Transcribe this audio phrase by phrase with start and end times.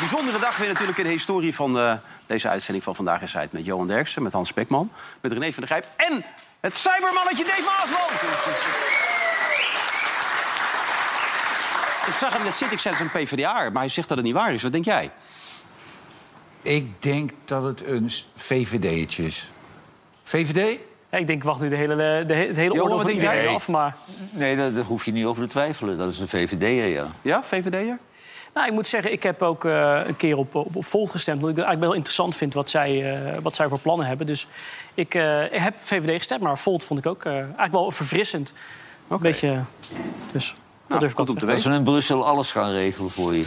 [0.00, 1.92] Bijzondere dag weer natuurlijk in de historie van eh,
[2.26, 3.52] deze uitzending van Vandaag in Zuid...
[3.52, 5.86] met Johan Derksen, met Hans Spekman, met René van der Grijp...
[5.96, 6.24] en
[6.60, 8.10] het cybermannetje Dave Maasman.
[12.06, 14.16] Ik zag hem net zitten, ik zei het is een PvdA, maar hij zegt dat
[14.16, 14.62] het niet waar is.
[14.62, 15.10] Wat denk jij?
[16.62, 19.50] Ik denk dat het een VVD'tje is.
[20.22, 20.78] VVD?
[21.10, 23.10] Ja, ik denk, wacht nu de hele, de, he- het hele Johan, oordeel wat van
[23.14, 23.68] iedereen af.
[23.68, 23.96] Maar
[24.30, 25.98] Nee, daar, daar hoef je niet over te twijfelen.
[25.98, 27.06] Dat is een VVD'er, ja.
[27.22, 27.98] Ja, VVD'er?
[28.54, 31.36] Nou, ik moet zeggen, ik heb ook eh, een keer op, op, op Volt gestemd.
[31.36, 34.26] Omdat ik het eigenlijk wel interessant vind wat zij, eh, wat zij voor plannen hebben.
[34.26, 34.46] Dus
[34.94, 38.52] ik, eh, ik heb VVD gestemd, maar Volt vond ik ook eh, eigenlijk wel verfrissend.
[39.08, 39.60] Een beetje...
[40.32, 43.44] Dus dat Nou, durf ik goed wel we in Brussel alles gaan regelen voor je.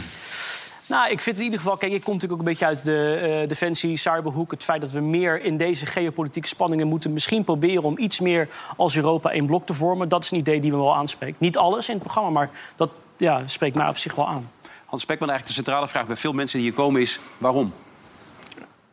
[0.88, 1.76] Nou, ik vind in ieder geval...
[1.76, 4.50] Kijk, ik kom natuurlijk ook een beetje uit de eh, defensie, cyberhoek.
[4.50, 7.12] Het feit dat we meer in deze geopolitieke spanningen moeten...
[7.12, 10.08] misschien proberen om iets meer als Europa één blok te vormen.
[10.08, 11.40] Dat is een idee die me wel aanspreekt.
[11.40, 14.50] Niet alles in het programma, maar dat ja, spreekt mij op zich wel aan.
[14.86, 17.20] Hans Spekman, eigenlijk de centrale vraag bij veel mensen die hier komen is...
[17.38, 17.72] waarom?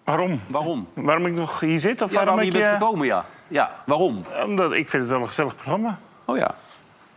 [0.03, 0.41] Waarom?
[0.47, 0.87] Waarom?
[0.93, 2.01] Waarom ik nog hier zit?
[2.01, 3.25] Of Ja, waarom waarom je ik, bent eh, gekomen, ja.
[3.47, 4.25] Ja, waarom?
[4.45, 5.99] Omdat ik vind het wel een gezellig programma.
[6.25, 6.55] Oh ja.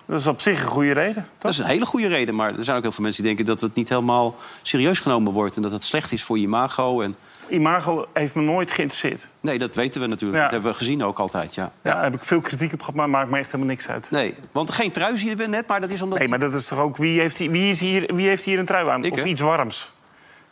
[0.06, 1.28] Dat is op zich een goede reden.
[1.38, 3.54] Dat is een hele goede reden, maar er zijn ook heel veel mensen die denken
[3.54, 7.00] dat het niet helemaal serieus genomen wordt en dat het slecht is voor je imago.
[7.00, 7.16] En...
[7.48, 9.28] Imago heeft me nooit geïnteresseerd.
[9.40, 10.36] Nee, dat weten we natuurlijk.
[10.38, 10.42] Ja.
[10.44, 11.70] Dat hebben we gezien ook altijd, ja.
[11.82, 11.92] Ja.
[11.94, 14.10] Daar heb ik veel kritiek op gehad, maar maakt me echt helemaal niks uit.
[14.10, 16.18] Nee, want geen trui zien we net, maar dat is omdat...
[16.18, 16.96] Nee, maar dat is toch ook...
[16.96, 19.04] Wie heeft, hier- wie is hier, wie heeft hier een trui aan?
[19.04, 19.92] Ik, of iets warms?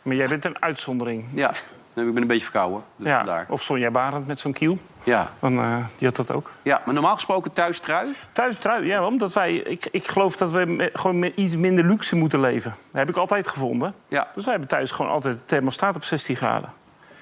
[0.01, 1.25] Maar jij bent een uitzondering.
[1.33, 1.51] Ja,
[1.93, 3.15] nee, ik ben een beetje verkouden, dus Ja.
[3.17, 3.45] vandaar.
[3.49, 4.77] Of Sonja Barend met zo'n kiel.
[5.03, 5.31] Ja.
[5.39, 6.51] Dan, eh, die had dat ook.
[6.61, 8.15] ja, maar normaal gesproken thuis trui.
[8.31, 9.53] Thuis trui, ja, omdat wij...
[9.55, 12.75] Ik, ik geloof dat we me- gewoon met iets minder luxe moeten leven.
[12.91, 13.93] Dat heb ik altijd gevonden.
[14.07, 16.69] Ja, Dus wij hebben thuis gewoon altijd de thermostaat op 16 graden.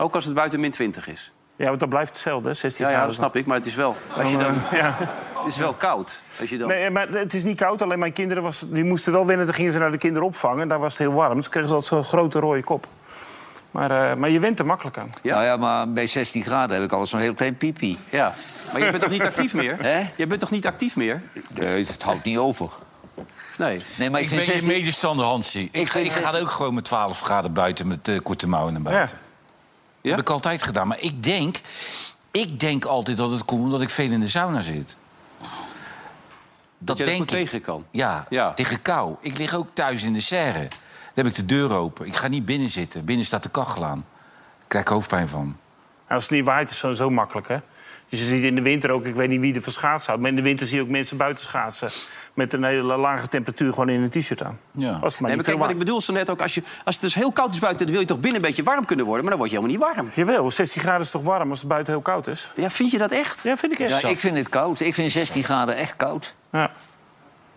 [0.02, 1.32] Ook als het buiten min 20 is.
[1.56, 3.16] Ja, want dat blijft hetzelfde, hè, 16 Ja, ja, graden.
[3.16, 4.96] dat snap ik, maar het is wel, als je dan, eh, ja.
[5.38, 6.22] het is wel koud.
[6.40, 6.68] Als je dan...
[6.68, 7.82] Nee, maar het is niet koud.
[7.82, 9.46] Alleen mijn kinderen was, die moesten wel wennen.
[9.46, 10.62] Dan gingen ze naar de kinderopvang.
[10.62, 11.36] En daar was het heel warm.
[11.36, 12.88] Dus kregen ze altijd zo'n grote rode kop.
[13.72, 15.10] Maar, eh, maar je went er makkelijk aan.
[15.22, 15.34] Ja.
[15.34, 17.98] Nou ja, maar bij 16 graden heb ik al zo'n heel klein pipi.
[18.10, 18.34] Ja,
[18.72, 19.78] maar je bent toch niet actief meer?
[19.80, 20.04] Hè?
[20.16, 21.22] Je bent toch niet actief meer?
[21.54, 22.70] Nee, het houdt niet over.
[23.58, 23.82] Nee.
[23.98, 24.68] Nee, maar ik, Ik vind ben je 16...
[24.68, 25.70] medestander, Hansie.
[25.72, 29.16] Ik, ga 16 ook gewoon met 12 graden buiten met eh, korte mouwen naar buiten.
[29.16, 29.30] Ja?
[30.02, 30.88] Heb ik altijd gedaan.
[30.88, 31.58] Maar ik denk,
[32.32, 34.98] ik denk altijd dat het komt omdat ik veel in de sauna zit.
[36.78, 37.28] Dat denk ik.
[37.28, 37.86] tegen kan.
[37.92, 38.54] Ja, Ja.
[38.54, 39.16] tegen kou.
[39.22, 40.60] Ik lig ook thuis in de serre.
[40.60, 40.70] Dan
[41.14, 42.06] heb ik de deur open.
[42.06, 43.06] Ik ga niet binnen zitten.
[43.06, 44.06] Binnen staat de kachel aan.
[44.62, 45.46] Ik krijg er hoofdpijn van.
[45.46, 45.56] Nou,
[46.08, 47.58] als het niet waait, is het zo makkelijk, hè?
[48.12, 50.22] Dus je ziet in de winter ook, ik weet niet wie er van schaatsen houdt...
[50.22, 51.90] maar in de winter zie je ook mensen buiten schaatsen...
[52.34, 54.60] met een hele lage temperatuur gewoon in een t-shirt aan.
[54.72, 54.92] Ja.
[54.92, 56.96] Als het maar Nee, maar kijk, wat ik bedoel zo net ook, als, je, als
[56.96, 57.86] het dus heel koud is buiten...
[57.86, 59.88] dan wil je toch binnen een beetje warm kunnen worden, maar dan word je helemaal
[59.88, 60.12] niet warm.
[60.28, 62.52] Jawel, 16 graden is toch warm als het buiten heel koud is?
[62.56, 63.44] Ja, vind je dat echt?
[63.44, 64.02] Ja, vind ik echt.
[64.02, 64.80] Ja, ik vind het koud.
[64.80, 66.36] Ik vind 16 graden echt koud.
[66.52, 66.72] Ja.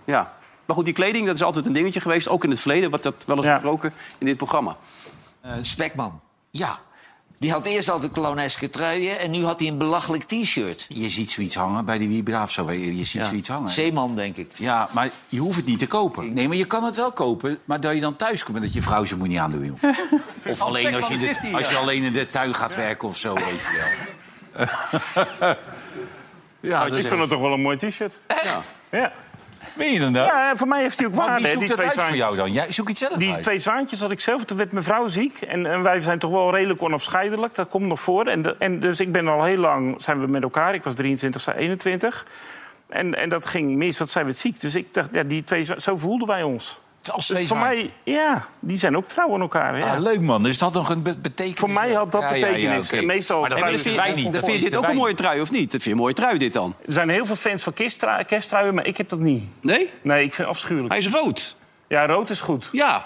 [0.05, 0.33] Ja.
[0.67, 2.29] Maar goed, die kleding, dat is altijd een dingetje geweest.
[2.29, 3.53] Ook in het verleden, wat dat wel eens Ja.
[3.53, 4.77] besproken in dit programma.
[5.41, 6.21] Eh, Spekman,
[6.51, 6.79] Ja,
[7.45, 9.21] die had eerst altijd clowneske truien...
[9.21, 10.87] en nu had hij een belachelijk t-shirt.
[10.89, 12.73] je ziet zoiets hangen bij die Wiebra of zo.
[12.73, 13.71] Je ziet zoiets hangen.
[13.71, 14.53] Zeeman, denk ik.
[14.57, 16.33] Ja, maar je hoeft het niet te kopen.
[16.33, 17.59] Nee, maar je kan het wel kopen.
[17.65, 19.65] Maar dat je dan thuis komt en dat je vrouw ze moet niet aandoen.
[19.65, 19.93] joh.
[20.53, 21.81] Of alleen als je, de, als je ja.
[21.81, 23.85] alleen in de tuin gaat werken of zo, weet je
[24.53, 24.67] wel.
[26.71, 28.21] ja, ik vind het toch wel een mooi t-shirt.
[28.27, 28.71] Echt?
[28.91, 29.13] Ja.
[29.73, 30.27] Ben je dan daar?
[30.27, 31.43] ja, voor mij heeft hij ook Maar waarde.
[31.43, 32.53] wie zoekt dat uit voor jou dan?
[32.53, 33.43] Jij zoekt het zelf Die uit.
[33.43, 34.45] twee zwaantjes had ik zelf.
[34.45, 35.41] Toen werd mijn vrouw ziek.
[35.41, 37.55] En, en wij zijn toch wel redelijk onafscheidelijk.
[37.55, 38.27] Dat komt nog voor.
[38.27, 40.75] En, de- en dus ik ben al heel lang zijn we met elkaar.
[40.75, 42.27] Ik was 23, zij 21.
[42.89, 44.61] En, en dat ging mis, want zij werd ziek.
[44.61, 46.81] Dus ik dacht, ja, die twee, zo voelden wij ons.
[47.13, 49.79] Als Dus twee voor mij, ja, die zijn ook trouw aan elkaar.
[49.79, 49.95] Ja.
[49.95, 51.59] Ah, leuk man, dus dat nog een be- betekenis?
[51.59, 53.05] Voor mij had dat Ja, ja, ja, betekenis.
[53.07, 54.33] meestal Maar dat wisten wij niet.
[54.33, 55.63] Dan vind je dit ook een mooie trui, of niet?
[55.63, 56.75] Dat vind je een mooie trui, dit dan?
[56.87, 59.45] Er zijn heel veel fans van kersttrui- kersttruien, maar ik heb dat niet.
[59.61, 59.91] Nee?
[60.03, 60.93] Nee, ik vind het afschuwelijk.
[60.93, 61.57] Hij is rood.
[61.89, 62.69] Ja, rood is goed.
[62.73, 63.05] Ja.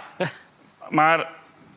[0.89, 1.29] Maar,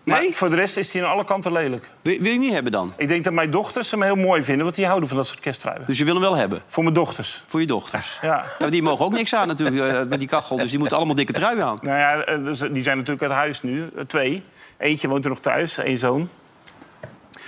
[0.03, 0.33] maar Nee?
[0.35, 1.83] voor de rest is hij aan alle kanten lelijk.
[2.01, 2.93] Wil, wil je hem niet hebben dan?
[2.97, 5.39] Ik denk dat mijn dochters hem heel mooi vinden, want die houden van dat soort
[5.39, 5.83] kersttruien.
[5.87, 6.61] Dus je wil hem wel hebben?
[6.65, 7.43] Voor mijn dochters.
[7.47, 8.19] Voor je dochters?
[8.21, 8.45] Ja.
[8.59, 10.57] Ja, die mogen ook niks aan natuurlijk eh, met die kachel.
[10.57, 11.77] Dus die moeten allemaal dikke trui aan.
[11.81, 13.89] Nou ja, eh, dus, die zijn natuurlijk uit huis nu.
[13.95, 14.43] eh, Twee.
[14.77, 16.29] Eentje woont er nog thuis, één zoon.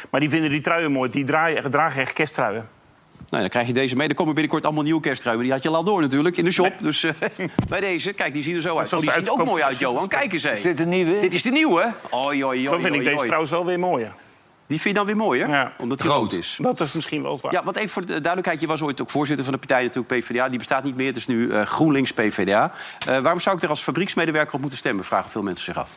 [0.09, 1.09] Maar die vinden die truien mooi.
[1.11, 2.67] Die draaien, dragen echt kersttruien.
[3.33, 4.07] Nou, dan krijg je deze mee.
[4.07, 5.43] Er komen binnenkort allemaal nieuwe kerstruimen.
[5.43, 6.73] Die had je al door natuurlijk in de shop.
[6.79, 7.13] Dus eh,
[7.69, 8.93] bij deze, kijk, die zien er zo uit.
[8.93, 10.07] Oh, die de zien ook mooi uit, Johan.
[10.07, 10.51] Kijk eens, hé.
[10.51, 11.19] Is dit een nieuwe?
[11.19, 11.93] Dit is de nieuwe.
[12.09, 14.13] Oi, oi, oi, Zo vind ik oi, deze trouwens wel weer mooier.
[14.67, 15.49] Die vind je dan weer mooier?
[15.49, 15.73] Ja.
[15.77, 16.33] Omdat hij Rood.
[16.33, 16.57] is.
[16.61, 17.51] Dat is misschien wel waar.
[17.51, 18.61] Ja, want even voor de duidelijkheid.
[18.61, 20.49] Je was ooit ook voorzitter van de partij natuurlijk, PvdA.
[20.49, 21.07] Die bestaat niet meer.
[21.07, 22.71] Het is nu eh, GroenLinks PvdA.
[23.07, 25.05] Eh, waarom zou ik er als fabrieksmedewerker op moeten stemmen?
[25.05, 25.89] Vragen veel mensen zich af.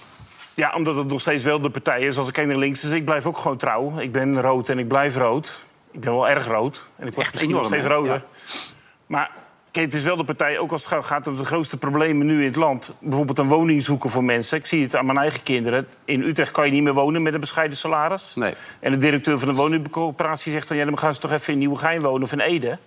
[0.55, 2.19] Ja, omdat het nog steeds wel de partij is.
[2.19, 3.99] Als ik kijk naar links, dus ik blijf ook gewoon trouw.
[3.99, 5.65] Ik ben rood en ik blijf rood.
[5.97, 6.85] Ik ben wel erg rood.
[6.97, 8.25] En ik word Echt nog steeds roder.
[9.07, 9.31] Maar
[9.71, 12.41] kijk, het is wel de partij, ook als het gaat om de grootste problemen nu
[12.41, 12.95] in het land.
[13.01, 14.59] Bijvoorbeeld een woning zoeken voor mensen.
[14.59, 15.87] Ik zie het aan mijn eigen kinderen.
[16.05, 18.35] In Utrecht kan je niet meer wonen met een bescheiden salaris.
[18.35, 18.55] Nee.
[18.81, 20.77] En de directeur van de woningcoöperatie zegt dan...
[20.77, 22.79] ja, dan gaan ze toch even in Nieuwegein wonen of in Ede.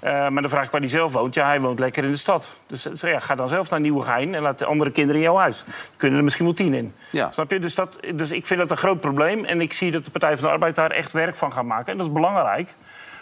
[0.00, 1.34] Eh, maar dan vraag ik waar hij zelf woont.
[1.34, 2.56] Ja, hij woont lekker in de stad.
[2.66, 5.64] Dus ja, ga dan zelf naar Nieuwegein en laat de andere kinderen in jouw huis.
[5.96, 6.94] Kunnen er misschien wel tien in.
[7.10, 7.30] Ja.
[7.30, 7.58] Snap je?
[7.58, 9.44] Dus, dat, dus ik vind dat een groot probleem.
[9.44, 11.92] En ik zie dat de Partij van de Arbeid daar echt werk van gaat maken.
[11.92, 12.74] En dat is belangrijk.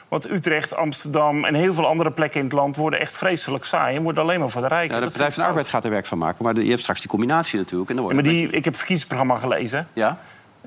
[0.09, 2.77] Want Utrecht, Amsterdam en heel veel andere plekken in het land...
[2.77, 4.95] worden echt vreselijk saai en worden alleen maar voor de rijken.
[4.95, 6.45] Ja, de Partij van de Arbeid gaat er werk van maken.
[6.45, 7.91] Maar je hebt straks die combinatie natuurlijk.
[7.91, 9.89] En dan wordt Ja, maar die, ik heb het verkiezingsprogramma gelezen.
[9.93, 10.19] Ja?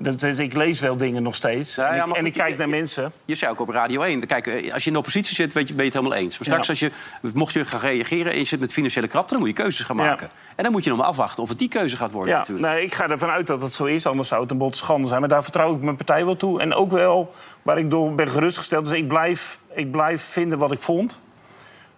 [0.01, 1.75] Dat, ik lees wel dingen nog steeds.
[1.75, 3.12] Ja, en ja, ik, en kijk je- naar je- mensen.
[3.25, 4.25] Je zei ook op Radio 1.
[4.28, 6.38] Kijk, eh, als je in de oppositie zit, weet je, ben je het helemaal eens.
[6.38, 6.69] Maar straks, Ja.
[6.69, 9.34] als je, mocht je gaan reageren en je zit met financiële krapte...
[9.34, 10.30] dan moet je keuzes gaan maken.
[10.56, 12.68] En dan moet je nog maar afwachten of het die keuze gaat worden Ja, natuurlijk.
[12.74, 15.07] nee, ik ga ervan uit dat het zo is, anders zou het een bot schande
[15.07, 15.19] zijn.
[15.19, 16.62] Maar daar vertrouw ik mijn partij wel toe.
[16.62, 18.86] En ook wel waar ik door ben gerustgesteld.
[18.86, 21.19] Dus ik blijf, ik blijf vinden wat ik vond.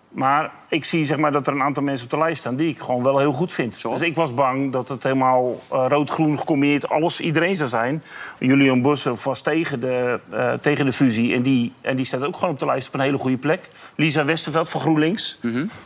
[0.10, 2.70] Maar ik zie zeg maar, dat er een aantal mensen op de lijst staan die
[2.70, 3.82] ik gewoon wel heel goed vind.
[3.82, 8.04] Dus ik was bang dat het helemaal eh, rood-groen gecombineerd alles iedereen zou zijn.
[8.40, 11.34] Julian Bosse was tegen de, eh, tegen de fusie.
[11.34, 13.70] En die, en die staat ook gewoon op de lijst op een hele goede plek.
[13.96, 15.40] Lisa Westerveld van GroenLinks.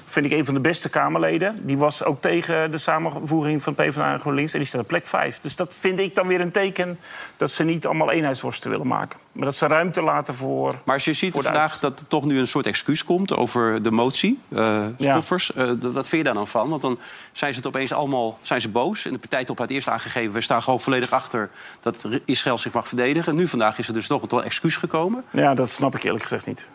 [0.05, 1.55] Vind ik een van de beste Kamerleden.
[1.61, 4.53] Die was ook tegen de samenvoeging van PvdA en GroenLinks.
[4.53, 5.39] En die staat op plek 5.
[5.41, 6.99] Dus dat vind ik dan weer een teken
[7.37, 9.19] dat ze niet allemaal eenheidsworsten willen maken.
[9.31, 10.75] Maar dat ze ruimte laten voor...
[10.83, 13.91] Maar als je ziet vandaag dat er toch nu een soort excuus komt over de
[13.91, 15.11] motie, eh Ja.
[15.11, 15.53] stoffers.
[15.53, 16.69] eh, wat vind je daar dan van?
[16.69, 16.99] Want dan
[17.31, 19.05] zijn ze het opeens allemaal zijn ze boos.
[19.05, 21.49] En de partijtop had eerst aangegeven, we staan gewoon volledig achter
[21.79, 23.31] dat Israël zich mag verdedigen.
[23.31, 25.23] En nu vandaag is er dus toch een excuus gekomen.
[25.29, 26.69] Ja, dat snap ik eerlijk gezegd niet.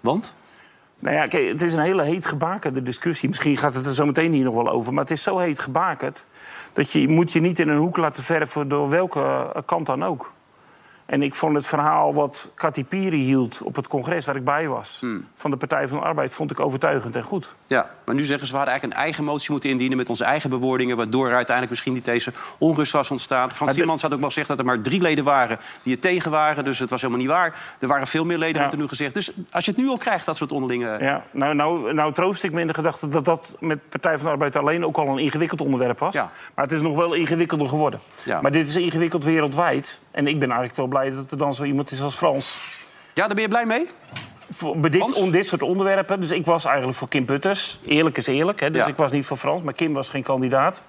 [0.00, 0.34] Want?
[0.98, 3.28] Nou ja, kijk, het is een hele heet gebakende discussie.
[3.28, 4.92] Misschien gaat het er zo meteen hier nog wel over.
[4.92, 6.26] Maar het is zo heet gebakend...
[6.72, 10.04] dat je moet je niet in een hoek laten verven door welke eh, kant dan
[10.04, 10.32] ook.
[11.10, 14.68] En ik vond het verhaal wat Kati Piri hield op het congres waar ik bij
[14.68, 14.96] was...
[15.00, 15.26] Hmm.
[15.34, 17.54] van de Partij van de Arbeid, vond ik overtuigend en goed.
[17.66, 20.24] Ja, maar nu zeggen ze we hadden eigenlijk een eigen motie moeten indienen met onze
[20.24, 23.52] eigen bewoordingen, waardoor er uiteindelijk misschien niet deze onrust was ontstaan.
[23.52, 26.30] Frans Timmermans had ook wel gezegd dat er maar drie leden waren die het tegen
[26.30, 27.76] waren, dus het was helemaal niet waar.
[27.78, 28.60] Er waren veel meer leden, Ja.
[28.60, 29.14] wordt er nu gezegd.
[29.14, 30.96] Dus als je het nu al krijgt, dat soort onderlinge...
[31.00, 34.24] Ja, nou, nou, nou troost ik me in de gedachte dat dat met Partij van
[34.24, 36.14] de Arbeid alleen ook al een ingewikkeld onderwerp was.
[36.14, 36.30] Ja.
[36.54, 38.00] Maar het is nog wel ingewikkelder geworden.
[38.22, 38.40] Ja.
[38.40, 40.00] Maar dit is ingewikkeld wereldwijd.
[40.10, 42.60] En ik ben eigenlijk wel blij dat er dan zo iemand is als Frans.
[43.14, 43.88] Ja, daar ben je blij mee?
[44.50, 46.20] Voor, dit, om dit soort onderwerpen.
[46.20, 47.80] Dus ik was eigenlijk voor Kim Putters.
[47.86, 48.60] Eerlijk is eerlijk.
[48.60, 48.70] Hè?
[48.70, 48.86] Dus Ja.
[48.86, 50.82] ik was niet voor Frans, maar Kim was geen kandidaat.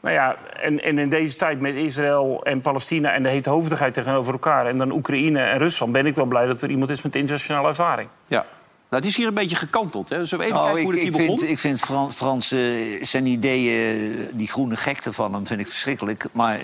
[0.00, 4.32] Nou ja, en, en in deze tijd met Israël en Palestina en de heethoofdigheid tegenover
[4.32, 4.66] elkaar...
[4.66, 7.68] en dan Oekraïne en Rusland, ben ik wel blij dat er iemand is met internationale
[7.68, 8.08] ervaring.
[8.26, 8.44] Ja.
[8.90, 10.08] Nou, het is hier een beetje gekanteld.
[10.08, 10.24] Hè?
[10.24, 11.38] Zullen we even Nou, kijken ik, hoe het ik, hier begon?
[11.38, 12.60] vind, ik vind Fran- Frans eh,
[13.02, 16.26] zijn ideeën, die groene gekte van hem, vind ik verschrikkelijk.
[16.32, 16.60] Maar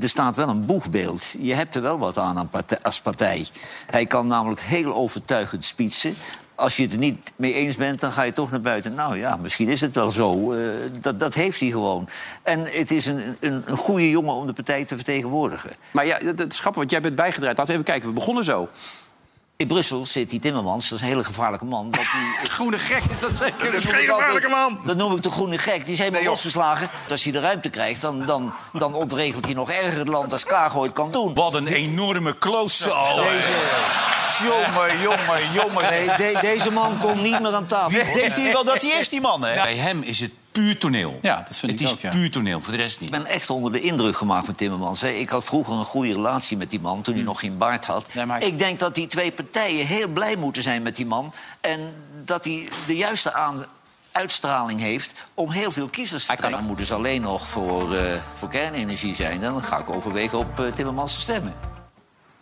[0.00, 1.34] er staat wel een boegbeeld.
[1.38, 2.50] Je hebt er wel wat aan,
[2.82, 3.46] als partij.
[3.86, 6.14] Hij kan namelijk heel overtuigend spitsen.
[6.54, 8.94] Als je het er niet mee eens bent, dan ga je toch naar buiten.
[8.94, 10.52] Nou ja, misschien is het wel zo.
[10.52, 10.58] Eh,
[11.00, 12.08] dat, dat heeft hij gewoon.
[12.42, 15.70] En het is een, een, een goede jongen om de partij te vertegenwoordigen.
[15.90, 17.56] Maar ja, het het is grappig, want jij bent bijgedraaid.
[17.56, 18.08] Laten we even kijken.
[18.08, 18.68] We begonnen zo.
[19.62, 21.90] In Brussel zit die Timmermans, dat is een hele gevaarlijke man.
[21.90, 23.72] Dat die, Groene gek, dat zeker.
[23.72, 24.32] Dat noem ik altijd-
[24.84, 25.84] Dat noem ik de groene gek.
[25.84, 26.90] Die is helemaal losgeslagen.
[27.10, 30.44] Als hij de ruimte krijgt, dan, dan, dan ontregelt hij nog erger het land als
[30.44, 31.34] Kaag ooit kan doen.
[31.34, 33.04] Wat een enorme klootzak.
[33.16, 33.48] Deze,
[34.44, 35.90] Jongen, jongen, jongen.
[35.90, 38.04] nee, de- deze man komt niet meer aan tafel.
[38.14, 39.54] Denkt hij wel dat hij is, die man, hè?
[39.62, 41.18] Bij hem is het puur toneel.
[41.22, 42.10] Ja, dat vind het ik is ook, ja.
[42.10, 43.10] puur toneel, voor de rest Ik niet.
[43.10, 45.00] ben echt onder de indruk gemaakt met Timmermans.
[45.00, 45.08] hè.
[45.08, 48.06] Ik had vroeger een goede relatie met die man, toen hij nog geen baard had.
[48.14, 51.32] Nee, maar- Ik denk dat die twee partijen heel blij moeten zijn met die man.
[51.60, 51.94] En
[52.24, 53.64] dat hij de juiste aan
[54.12, 56.58] uitstraling heeft om heel veel kiezers te trekken.
[56.58, 59.40] Dan moeten ze alleen nog voor, eh, voor kernenergie zijn.
[59.40, 61.54] Dan ga ik overwegen op eh, Timmermans te stemmen.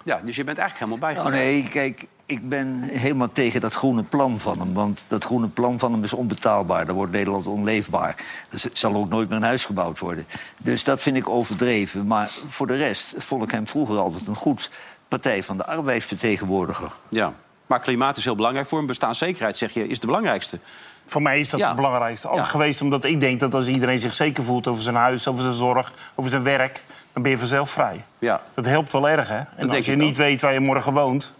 [0.05, 1.63] Ja, dus je bent eigenlijk helemaal Nou bijgedraaid.
[1.63, 4.75] nee, kijk, ik ben helemaal tegen dat groene plan van hem.
[4.75, 6.87] Want dat groene plan van hem is onbetaalbaar.
[6.87, 8.17] Dan wordt Nederland onleefbaar.
[8.51, 10.27] Er zal ook nooit meer een huis gebouwd worden.
[10.63, 12.07] Dus dat vind ik overdreven.
[12.07, 14.71] Maar voor de rest vond ik hem vroeger altijd een goed
[15.09, 16.91] Partij van de Arbeidsvertegenwoordiger.
[17.09, 17.33] Ja.
[17.67, 18.87] Maar klimaat is heel belangrijk voor hem.
[18.87, 20.59] Bestaanszekerheid, zeg je, is de belangrijkste.
[21.07, 21.67] Voor mij is dat Ja.
[21.67, 22.27] het belangrijkste.
[22.29, 22.53] Altijd Ja.
[22.53, 25.55] geweest omdat ik denk dat als iedereen zich zeker voelt over zijn huis, over zijn
[25.55, 26.83] zorg, over zijn werk,
[27.13, 28.05] dan ben je vanzelf vrij.
[28.19, 28.43] Ja.
[28.55, 29.37] Dat helpt wel erg, hè?
[29.37, 30.17] En denk als je niet ook.
[30.17, 31.35] weet waar je morgen woont,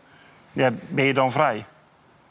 [0.53, 1.65] ja, ben je dan vrij.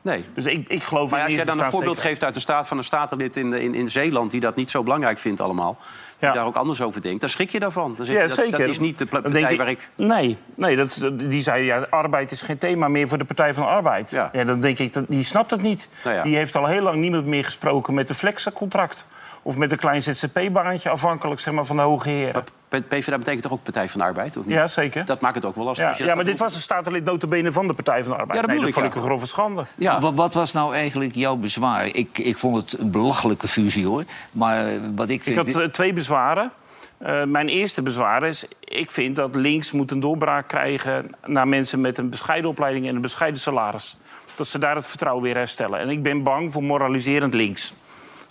[0.02, 0.26] Nee.
[0.34, 2.68] Dus ik, ik geloof Maar in als jij dan een voorbeeld geeft uit de staat
[2.68, 4.32] van een statenlid in, in, in Zeeland...
[4.32, 5.78] die dat niet zo belangrijk vindt allemaal,
[6.20, 6.34] die Ja.
[6.34, 7.22] daar ook anders over denkt...
[7.22, 7.94] dan schrik je daarvan.
[7.96, 8.60] Dan zeg je, Ja, dat, zeker.
[8.60, 9.90] dat is niet de partij waar ik...
[9.96, 13.64] Nee, nee dat, die zei ja, arbeid is geen thema meer voor de Partij van
[13.64, 14.12] de Arbeid.
[14.12, 14.44] Ja.
[14.44, 15.90] dan denk ik, dat, die snapt het niet.
[16.04, 16.24] Nou ja.
[16.24, 19.08] Die heeft al heel lang niemand meer gesproken met een flexencontract.
[19.42, 22.44] Of met een klein ZZP-baantje, afhankelijk zeg maar, van de hoge heren.
[22.70, 24.54] PvdA betekent toch ook Partij van de Arbeid, of niet?
[24.54, 25.06] Ja, zeker.
[25.06, 25.98] Dat maakt het ook wel lastig.
[25.98, 28.40] Ja, maar dit was een statenlid notabene van de Partij van de Arbeid.
[28.40, 29.66] Ja, dat nee, dat ik, vond ik een grove schande.
[29.76, 30.00] Ja.
[30.00, 31.86] Wat, wat was nou eigenlijk jouw bezwaar?
[31.86, 34.04] Ik, ik vond het een belachelijke fusie, hoor.
[34.32, 35.36] Maar eh, wat ik Ik vind...
[35.36, 36.52] had eh, twee bezwaren.
[36.98, 41.12] Eh, mijn eerste bezwaar is, ik vind dat links moet een doorbraak krijgen...
[41.26, 43.98] naar mensen met een bescheiden opleiding en een bescheiden salaris.
[44.36, 45.80] Dat ze daar het vertrouwen weer herstellen.
[45.80, 47.74] En ik ben bang voor moraliserend links.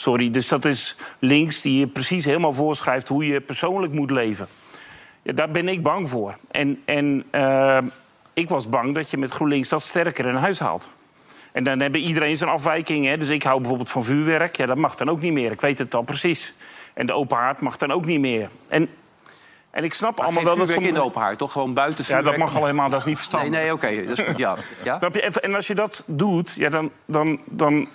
[0.00, 3.08] Sorry, dus dat is links die je precies helemaal voorschrijft...
[3.08, 4.48] hoe je persoonlijk moet leven.
[5.22, 6.34] Ja, daar ben ik bang voor.
[6.50, 7.78] En, en eh,
[8.32, 10.90] ik was bang dat je met GroenLinks dat sterker in huis haalt.
[11.52, 13.10] En dan hebben iedereen zijn afwijkingen.
[13.10, 13.18] hè.
[13.18, 14.56] Dus ik hou bijvoorbeeld van vuurwerk.
[14.56, 15.52] Ja, dat mag dan ook niet meer.
[15.52, 16.54] Ik weet het dan precies.
[16.94, 18.48] En de open haard mag dan ook niet meer.
[18.68, 18.88] En,
[19.70, 21.16] en ik snap Maar allemaal wel dat vuurwerk in de sommige...
[21.16, 22.38] open haard, toch gewoon buiten Ja, dat vuurwerk?
[22.38, 22.90] mag al helemaal.
[22.90, 23.60] Dat is niet Nee, verstandig.
[23.60, 24.56] nee, oké, dat is goed, ja.
[24.82, 25.00] ja?
[25.40, 27.88] En als je dat doet, ja, dan, dan, dan,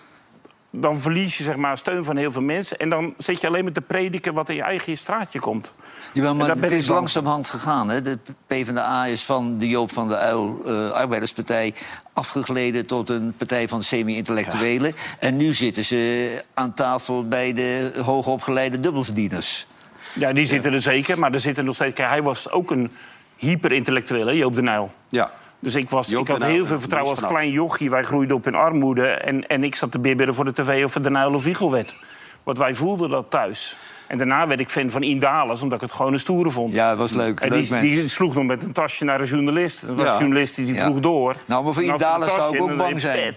[0.76, 2.78] dan verlies je zeg maar, steun van heel veel mensen.
[2.78, 5.74] En dan zit je alleen maar te prediken wat in je eigen straatje komt.
[6.14, 7.90] Jawel, maar het is langzamerhand gegaan.
[7.90, 8.02] Hè?
[8.02, 11.74] De PvdA is van de Joop van der Uil eh, Arbeiderspartij...
[12.14, 14.94] afgegleden tot een partij van semi-intellectuelen.
[15.20, 19.68] En nu zitten ze aan tafel bij de hoogopgeleide dubbelverdieners.
[20.14, 21.20] Ja, die zitten er zeker.
[21.20, 21.94] Maar er zitten nog steeds...
[21.94, 22.92] Kijk, hij was ook een
[23.36, 24.94] hyperintellectueel, Joop de Nijl.
[25.10, 25.32] ja.
[25.64, 27.90] Dus ik, was, ik had heel veel er vertrouwen als klein jochie.
[27.90, 29.08] Wij groeiden op in armoede.
[29.08, 31.72] En, en ik zat te bibberen voor de tv of het de Nijl of Wiegel
[31.72, 31.96] werd.
[32.44, 33.76] Want wij voelden dat thuis.
[34.08, 36.74] En daarna werd ik fan van Indales, omdat ik het gewoon een stoere vond.
[36.74, 37.40] Ja, dat was leuk.
[37.40, 39.88] En leuk die, die sloeg nog met een tasje naar een journalist.
[39.88, 40.14] Dat was Ja.
[40.14, 40.84] een journalist die, die Ja.
[40.84, 41.36] vroeg door.
[41.46, 43.34] Nou, maar voor Indales zou ik ook dan bang zijn.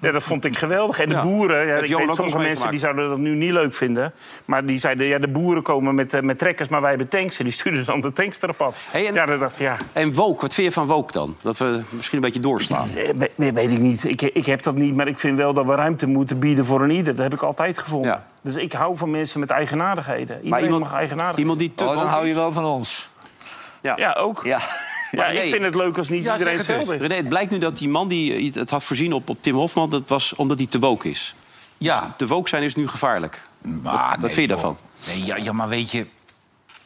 [0.00, 0.98] Ja, dat vond ik geweldig.
[1.00, 4.12] En de boeren, ja, ik weet, sommige mensen die zouden dat nu niet leuk vinden.
[4.44, 7.38] Maar die zeiden, ja, de boeren komen met, eh, met trekkers, maar wij hebben tanks.
[7.38, 8.86] En die stuurden dan de tanks erop af.
[8.90, 11.36] Hey, en- Ja, dan dacht ja, En woke, wat vind je van woke dan?
[11.40, 12.88] Dat we misschien een beetje doorslaan.
[12.96, 14.04] eh, we- we- weet ik niet.
[14.04, 16.82] Ik, ik heb dat niet, maar ik vind wel dat we ruimte moeten bieden voor
[16.82, 17.14] een ieder.
[17.14, 18.22] Dat heb ik altijd gevonden.
[18.44, 18.50] Ja.
[18.50, 20.20] Dus ik hou van mensen met eigenaardigheden.
[20.36, 22.64] Iedereen Maar iemand, mag eigenaardig iemand die te Oh, dan woke hou je wel van
[22.64, 23.08] ons.
[23.82, 24.40] Ja, ook.
[24.44, 24.58] Ja.
[25.10, 25.26] Ja.
[25.30, 25.44] nee.
[25.44, 26.88] ik vind het leuk als niet Ja, iedereen het is.
[26.88, 29.90] René, het blijkt nu dat die man die het had voorzien op, op Tim Hofman...
[29.90, 31.34] dat was omdat hij te woke is.
[31.78, 33.48] Ja, Te woke zijn is nu gevaarlijk.
[33.62, 34.76] Maar, wat nee, vind je daarvan?
[35.06, 36.06] Nee, ja, ja, maar weet je,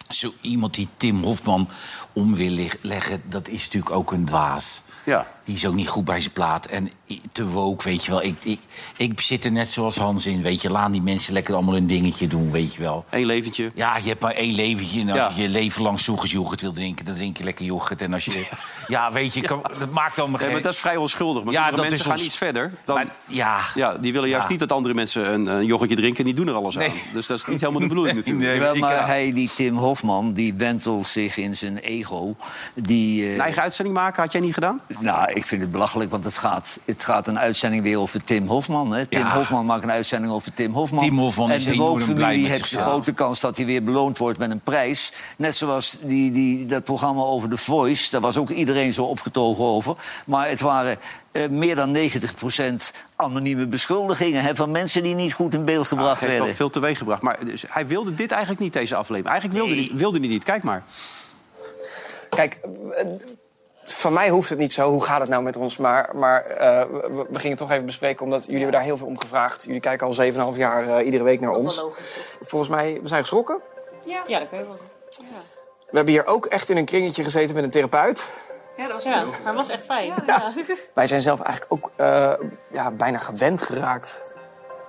[0.08, 1.68] zo iemand die Tim Hofman
[2.12, 4.82] om wil leg- leggen, dat is natuurlijk ook een dwaas.
[5.04, 5.26] Ja.
[5.48, 6.66] Die is ook niet goed bij zijn plaat.
[6.66, 6.90] En
[7.32, 8.22] te woke, weet je wel.
[8.22, 8.60] Ik, ik,
[8.96, 10.70] ik zit er net zoals Hans in, weet je.
[10.70, 13.04] Laat die mensen lekker allemaal hun dingetje doen, weet je wel.
[13.10, 13.70] Eén leventje.
[13.74, 15.00] Ja, je hebt maar één leventje.
[15.00, 15.30] En als Ja.
[15.34, 17.04] je je leven lang yoghurt wil drinken...
[17.04, 18.02] dan drink je lekker yoghurt.
[18.02, 18.48] En als je...
[18.88, 20.52] ja, weet je, kan- dat maakt allemaal Nee, geen...
[20.52, 21.44] maar dat is vrij onschuldig.
[21.44, 22.72] Maar Ja, dat mensen is gaan ons- iets verder.
[22.84, 24.50] Dan, Maar- ja, ja, die willen juist Ja.
[24.50, 26.18] niet dat andere mensen een, een yoghurtje drinken...
[26.18, 26.90] en die doen er alles aan.
[27.12, 28.60] Dus dat is niet helemaal de bedoeling natuurlijk.
[28.72, 28.80] nee.
[28.80, 29.04] Maar ja.
[29.06, 32.36] hij, die Tim Hofman, die wentelt zich in zijn ego.
[32.74, 34.80] Die, eh, Een eigen uitzending maken had jij niet gedaan?
[34.98, 38.46] Nou, ik vind het belachelijk, want het gaat, het gaat een uitzending weer over Tim
[38.46, 38.92] Hofman.
[38.92, 39.06] Hè.
[39.06, 39.34] Tim Ja.
[39.36, 41.04] Hofman maakt een uitzending over Tim Hofman.
[41.04, 44.50] Tim Hofman en is de heeft de grote kans dat hij weer beloond wordt met
[44.50, 45.12] een prijs.
[45.36, 48.10] Net zoals die, die, dat programma over The Voice.
[48.10, 49.96] Daar was ook iedereen zo opgetogen over.
[50.26, 50.96] Maar het waren
[51.32, 52.00] eh, meer dan 90%
[53.16, 54.42] anonieme beschuldigingen...
[54.42, 56.54] Hè, van mensen die niet goed in beeld Hij gebracht werden.
[56.54, 57.22] veel teweeg gebracht.
[57.22, 59.40] Maar dus, hij wilde dit eigenlijk niet, deze aflevering.
[59.40, 60.42] Eigenlijk wilde, hij, wilde hij niet.
[60.42, 60.82] Kijk maar.
[62.28, 62.58] Kijk,
[63.92, 64.90] van mij hoeft het niet zo.
[64.90, 65.76] Hoe gaat het nou met ons?
[65.76, 68.96] Maar, maar eh, we, we gingen het toch even bespreken, omdat jullie hebben daar heel
[68.96, 69.64] veel om gevraagd.
[69.64, 71.84] Jullie kijken al 7,5 jaar eh, iedere week naar ons.
[72.40, 73.60] Volgens mij, we zijn geschrokken.
[74.04, 75.36] Ja, ja dat kun je wel zeggen.
[75.90, 78.32] We hebben hier ook echt in een kringetje gezeten met een therapeut.
[78.76, 80.14] Ja, dat was ja, maar was echt fijn.
[80.26, 80.52] Ja.
[80.94, 82.32] Wij zijn zelf eigenlijk ook eh,
[82.68, 84.22] ja, bijna gewend geraakt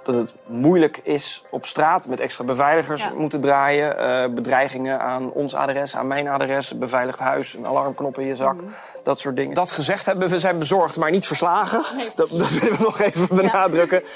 [0.04, 3.12] dat het moeilijk is op straat met extra beveiligers Ja.
[3.16, 3.98] moeten draaien.
[3.98, 8.36] eh, bedreigingen aan ons adres, aan mijn adres, een beveiligd huis, een alarmknop in je
[8.36, 8.60] zak.
[9.04, 9.54] Dat soort dingen.
[9.56, 11.82] Dat gezegd hebben, we zijn bezorgd, maar niet verslagen.
[11.98, 14.04] Nee, dat, dat willen we nog even benadrukken.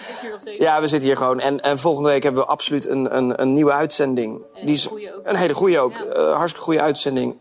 [0.44, 1.40] Ja, we zitten hier gewoon.
[1.40, 4.42] En, en volgende week hebben we absoluut een, een, een nieuwe uitzending.
[4.56, 5.22] En Die is een goeie ook.
[5.28, 5.96] een hele goede ook.
[5.98, 6.04] Ja.
[6.04, 7.36] Eh, hartstikke goede uitzending.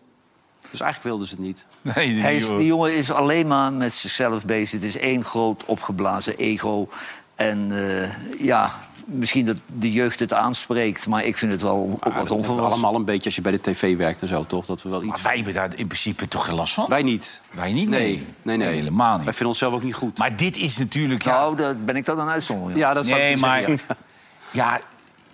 [0.71, 1.65] Dus eigenlijk wilden ze het niet.
[1.81, 2.57] Nee, die, Hij is, joh.
[2.57, 4.71] die jongen is alleen maar met zichzelf bezig.
[4.81, 6.89] Het is één groot opgeblazen ego.
[7.35, 8.11] En eh,
[8.45, 8.71] ja,
[9.05, 12.39] misschien dat de jeugd het aanspreekt, maar ik vind het wel ook Maar wat dat
[12.39, 12.73] onvolwassen.
[12.73, 14.67] allemaal een beetje als je bij de tv werkt en zo, toch?
[14.67, 15.23] Dat we wel Maar iets...
[15.23, 16.87] wij hebben daar in principe toch geen last van?
[16.89, 17.41] Wij niet.
[17.51, 17.89] Wij niet?
[17.89, 18.69] Nee, nee, nee.
[18.69, 19.29] helemaal Wij niet.
[19.29, 20.19] vinden onszelf ook niet goed.
[20.19, 21.23] Maar dit is natuurlijk...
[21.23, 22.79] Ja, Nou, daar ben ik dan een uitzondering.
[22.79, 23.59] ja, dat zou ik nee, niet maar...
[23.59, 23.79] zeggen,
[24.51, 24.81] ja.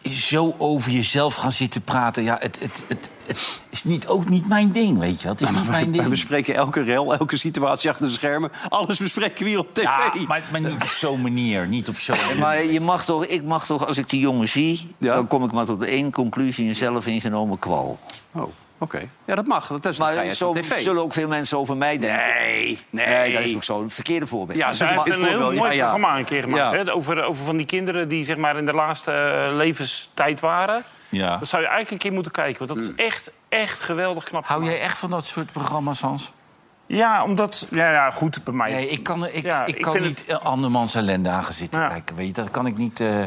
[0.02, 2.22] Ja, zo over jezelf gaan zitten praten.
[2.22, 5.32] Ja, het, het, het, het is niet, ook niet mijn ding, weet je wel.
[5.32, 6.08] Het is niet mijn We ding.
[6.08, 8.50] bespreken elke rel, elke situatie achter de schermen.
[8.68, 9.82] Alles bespreken we hier op tv.
[9.82, 11.66] Ja, maar, maar niet op zo'n manier.
[11.66, 12.38] Niet op zo'n manier.
[12.38, 14.94] Maar je mag toch, ik mag toch, als ik die jongen zie...
[14.98, 15.14] Ja.
[15.14, 17.98] dan kom ik maar tot één conclusie, een zelf ingenomen kwal.
[18.32, 18.42] Oh,
[18.78, 19.08] oké.
[19.24, 19.66] Ja, dat mag.
[19.66, 22.24] Dat is Maar zo zullen ook veel mensen over mij denken.
[22.26, 23.06] Nee, nee.
[23.06, 23.80] Nee, dat is ook zo.
[23.82, 24.58] Een verkeerde voorbeeld.
[24.58, 25.54] Ja, Ze heeft maar, een heel voorbeeld.
[25.54, 25.90] mooi Ja, ja.
[25.90, 26.76] programma een keer gemaakt.
[26.86, 26.92] Hè?
[26.94, 30.84] Over, over van die kinderen die zeg maar, in de laatste eh, levenstijd waren.
[31.08, 31.36] Ja.
[31.36, 32.66] Dat zou je eigenlijk een keer moeten kijken.
[32.66, 34.46] Want dat is echt, echt geweldig knap.
[34.46, 36.32] Hou jij echt van dat soort programma's, Hans?
[36.86, 37.66] Ja, omdat...
[37.70, 38.70] Ja, ja, goed, bij mij.
[38.72, 40.40] Nee, ik kan, ik, Ja, ik ik kan niet het...
[40.44, 41.88] andermans ellende aan gaan zitten Ja.
[41.88, 42.16] kijken.
[42.16, 43.00] Weet je, dat kan ik niet...
[43.00, 43.22] eh,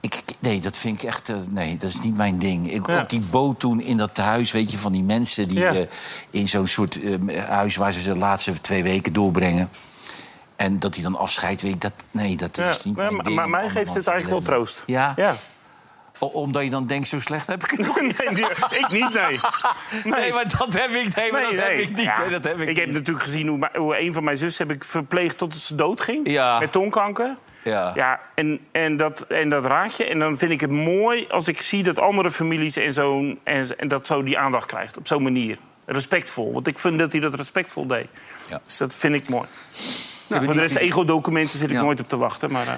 [0.00, 1.28] ik, nee, dat vind ik echt...
[1.28, 2.72] eh, nee, dat is niet mijn ding.
[2.72, 3.00] Ik, Ja.
[3.00, 5.48] Ook die boot toen in dat huis, weet je, van die mensen...
[5.48, 5.72] die Ja.
[5.74, 5.86] eh,
[6.30, 9.70] in zo'n soort eh, huis waar ze de laatste twee weken doorbrengen...
[10.56, 13.14] En dat hij dan afscheidt, weet ik, dat, nee, dat Ja, is niet maar, mijn
[13.16, 13.36] maar- ding.
[13.36, 14.82] maar mij geeft het eigenlijk wel troost.
[14.86, 15.14] Ja?
[16.18, 19.40] Omdat je dan denkt, zo slecht heb ik het nog nee, nee, ik niet, nee.
[20.04, 22.02] Nee, maar dat heb ik, nee, maar dat heb ik niet.
[22.02, 22.94] Ja, Nee, dat heb ik ik heb niet.
[22.94, 26.28] natuurlijk gezien hoe, hoe een van mijn zussen heb ik verpleegd tot ze dood ging.
[26.30, 26.58] Ja.
[26.58, 27.36] Met tongkanker.
[27.64, 27.92] Ja.
[27.94, 30.04] Ja, en, en, dat, en dat raakt je.
[30.04, 33.78] En dan vind ik het mooi als ik zie dat andere families en, zo'n en,
[33.78, 34.96] en dat zo die aandacht krijgt.
[34.96, 35.58] Op zo'n manier.
[35.86, 36.52] Respectvol.
[36.52, 38.06] Want ik vind dat hij dat respectvol deed.
[38.48, 38.60] Ja.
[38.64, 39.46] Dus dat vind ik mooi.
[40.26, 41.82] Nou, voor de rest, ego-documenten zit ik Ja.
[41.82, 42.50] nooit op te wachten.
[42.52, 42.72] Maar, eh,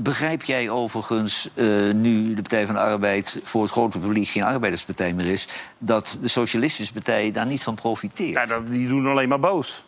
[0.00, 3.40] Begrijp jij overigens, eh, nu de Partij van de Arbeid...
[3.42, 5.48] voor het grote publiek geen arbeiderspartij meer is...
[5.78, 8.34] dat de Socialistische Partij daar niet van profiteert?
[8.34, 9.84] ja, dat, die doen alleen maar boos.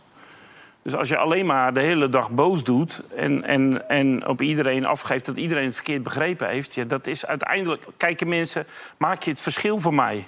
[0.83, 4.87] Dus als je alleen maar de hele dag boos doet en, en, en op iedereen
[4.87, 7.85] afgeeft dat iedereen het verkeerd begrepen heeft, ja, dat is uiteindelijk.
[7.97, 10.27] Kijken mensen, maak je het verschil voor mij?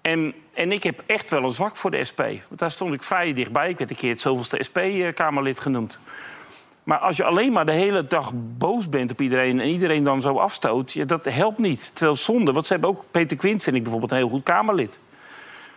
[0.00, 2.20] En, en ik heb echt wel een zwak voor de SP.
[2.20, 3.68] Want daar stond ik vrij dichtbij.
[3.68, 6.00] Ik werd een keer het zoveelste SP-Kamerlid genoemd.
[6.88, 9.60] Maar als je alleen maar de hele dag boos bent op iedereen...
[9.60, 11.90] en iedereen dan zo afstoot, ja, dat helpt niet.
[11.94, 13.04] Terwijl zonde, want ze hebben ook...
[13.10, 15.00] Peter Quint vind ik bijvoorbeeld een heel goed Kamerlid.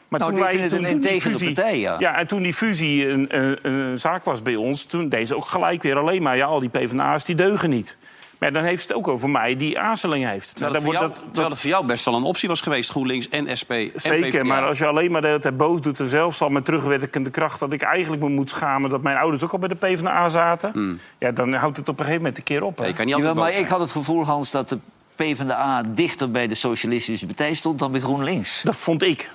[0.07, 1.95] Maar Nou, die vinden het een die fusie- partij, ja.
[1.99, 4.85] Ja, en toen die fusie een, een, een zaak was bij ons...
[4.85, 6.37] toen deed ze ook gelijk weer alleen maar...
[6.37, 7.97] ja, al die PvdA's die deugen niet.
[8.41, 10.55] Maar dan heeft het ook over mij die aarzeling heeft.
[10.55, 12.23] Terwijl, Nou, het voor dan jou, wordt dat- terwijl het voor jou best wel een
[12.23, 13.71] optie was geweest, GroenLinks en SP.
[13.95, 15.99] Zeker, maar als je alleen maar de hele tijd boos doet...
[15.99, 17.59] en zelfs al met terugwerkende kracht...
[17.59, 20.99] dat ik eigenlijk me moet schamen dat mijn ouders ook al bij de PvdA zaten...
[21.19, 22.77] ja, dan houdt het op een gegeven moment een keer op.
[22.77, 22.83] hè.
[22.83, 24.77] Ja, je kan niet Jawel, altijd maar ik had het gevoel, Hans, dat de
[25.15, 28.61] PvdA dichter bij de Socialistische Partij stond dan bij GroenLinks.
[28.61, 29.31] Dat vond ik.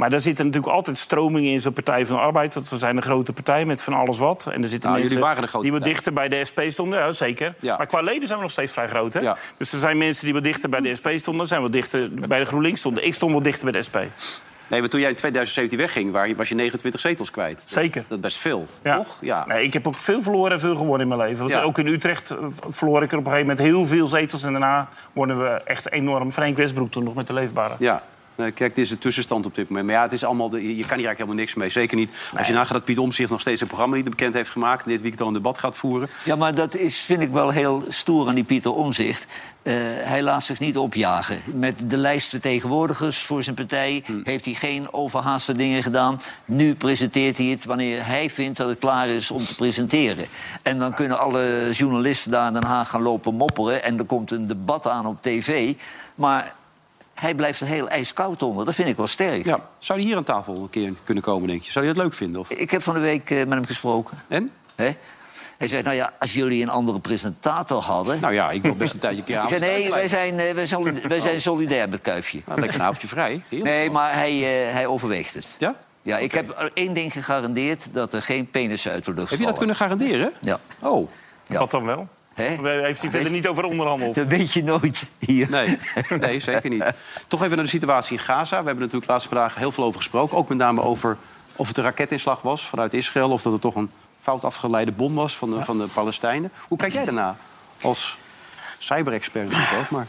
[0.00, 2.54] Maar daar zitten natuurlijk altijd stromingen in zo'n Partij van de Arbeid.
[2.54, 4.46] Want we zijn een grote partij met van alles wat.
[4.52, 6.98] En er zitten Nou, mensen waren die wat dichter bij de SP stonden.
[6.98, 7.54] Ja, zeker.
[7.60, 7.76] Ja.
[7.76, 9.14] Maar qua leden zijn we nog steeds vrij groot.
[9.14, 9.20] Hè?
[9.20, 9.36] Ja.
[9.56, 11.46] Dus er zijn mensen die wat dichter bij de SP stonden.
[11.46, 13.06] zijn wat dichter bij de GroenLinks stonden.
[13.06, 13.96] Ik stond wel dichter bij de SP.
[14.68, 17.62] Nee, maar toen jij in 2017 wegging, was je 29 zetels kwijt.
[17.66, 18.04] Zeker.
[18.08, 18.96] Dat is best veel, Ja.
[18.96, 19.18] toch?
[19.20, 19.44] Ja.
[19.46, 21.38] Nee, ik heb ook veel verloren en veel gewonnen in mijn leven.
[21.42, 21.62] Want Ja.
[21.62, 24.42] ook in Utrecht eh, verloor ik er op een gegeven moment heel veel zetels.
[24.42, 26.32] En daarna worden we echt enorm.
[26.32, 27.74] Frank Westbroek toen nog met de leefbare.
[27.78, 28.02] Ja.
[28.40, 29.86] Nee, kijk, dit is de tussenstand op dit moment.
[29.86, 31.68] Maar ja, het is allemaal de, je kan hier eigenlijk helemaal niks mee.
[31.68, 34.50] Zeker niet als je nagaat dat Piet Omtzigt nog steeds een programma niet bekend heeft
[34.50, 34.84] gemaakt...
[34.84, 36.10] en dit weekend al een debat gaat voeren.
[36.24, 39.26] Ja, maar dat is, vind ik wel heel stoer aan die Pieter Omzicht.
[40.02, 41.40] hij laat zich niet opjagen.
[41.44, 46.20] Met de lijst vertegenwoordigers voor zijn partij heeft hij geen overhaaste dingen gedaan.
[46.44, 50.26] Nu presenteert hij het wanneer hij vindt dat het klaar is om te presenteren.
[50.62, 53.82] En dan kunnen alle journalisten daar in Den Haag gaan lopen mopperen...
[53.82, 55.74] en er komt een debat aan op tv.
[56.14, 56.58] Maar
[57.20, 58.64] hij blijft er heel ijskoud onder.
[58.64, 59.44] Dat vind ik wel sterk.
[59.44, 59.68] Ja.
[59.78, 61.72] Zou hij hier aan tafel een keer kunnen komen, denk je?
[61.72, 62.40] Zou je dat leuk vinden?
[62.40, 62.50] Of?
[62.50, 64.18] Ik heb van de week eh, met hem gesproken.
[64.28, 64.50] En?
[65.58, 68.20] Hij zei, nou ja, als jullie een andere presentator hadden...
[68.20, 70.54] Nou ja, ik wil best een tijdje een keer Ik zei, nee, wij zijn, eh,
[70.54, 72.42] wij zijn, wij zijn solidair met Kuifje.
[72.46, 73.42] Nou, lekker een avondje vrij.
[73.48, 73.70] Heerlijk.
[73.70, 75.56] Nee, maar hij, eh, hij overweegt het.
[75.58, 75.74] Ja?
[76.02, 79.44] Ja, ik heb één ding gegarandeerd, dat er geen penissen uit de lucht Heb je
[79.44, 80.32] dat kunnen garanderen?
[80.40, 80.60] Ja.
[80.80, 81.10] Oh.
[81.46, 81.58] Ja.
[81.58, 82.08] Wat dan wel?
[82.42, 84.14] Heeft hij verder niet over onderhandeld.
[84.14, 85.50] Dat weet je nooit hier.
[85.50, 85.78] Nee,
[86.18, 86.84] nee, zeker niet.
[87.28, 88.48] Toch even naar de situatie in Gaza.
[88.48, 90.36] We hebben er natuurlijk de laatste vandaag heel veel over gesproken.
[90.36, 91.16] Ook met name over
[91.56, 93.30] of het een raketinslag was vanuit Israël...
[93.30, 96.52] of dat het toch een fout afgeleide bom was van de, van de Palestijnen.
[96.68, 97.36] Hoe kijk jij daarna
[97.82, 98.16] als
[98.78, 99.90] cyber-expert natuurlijk ook?
[99.90, 100.06] Maar...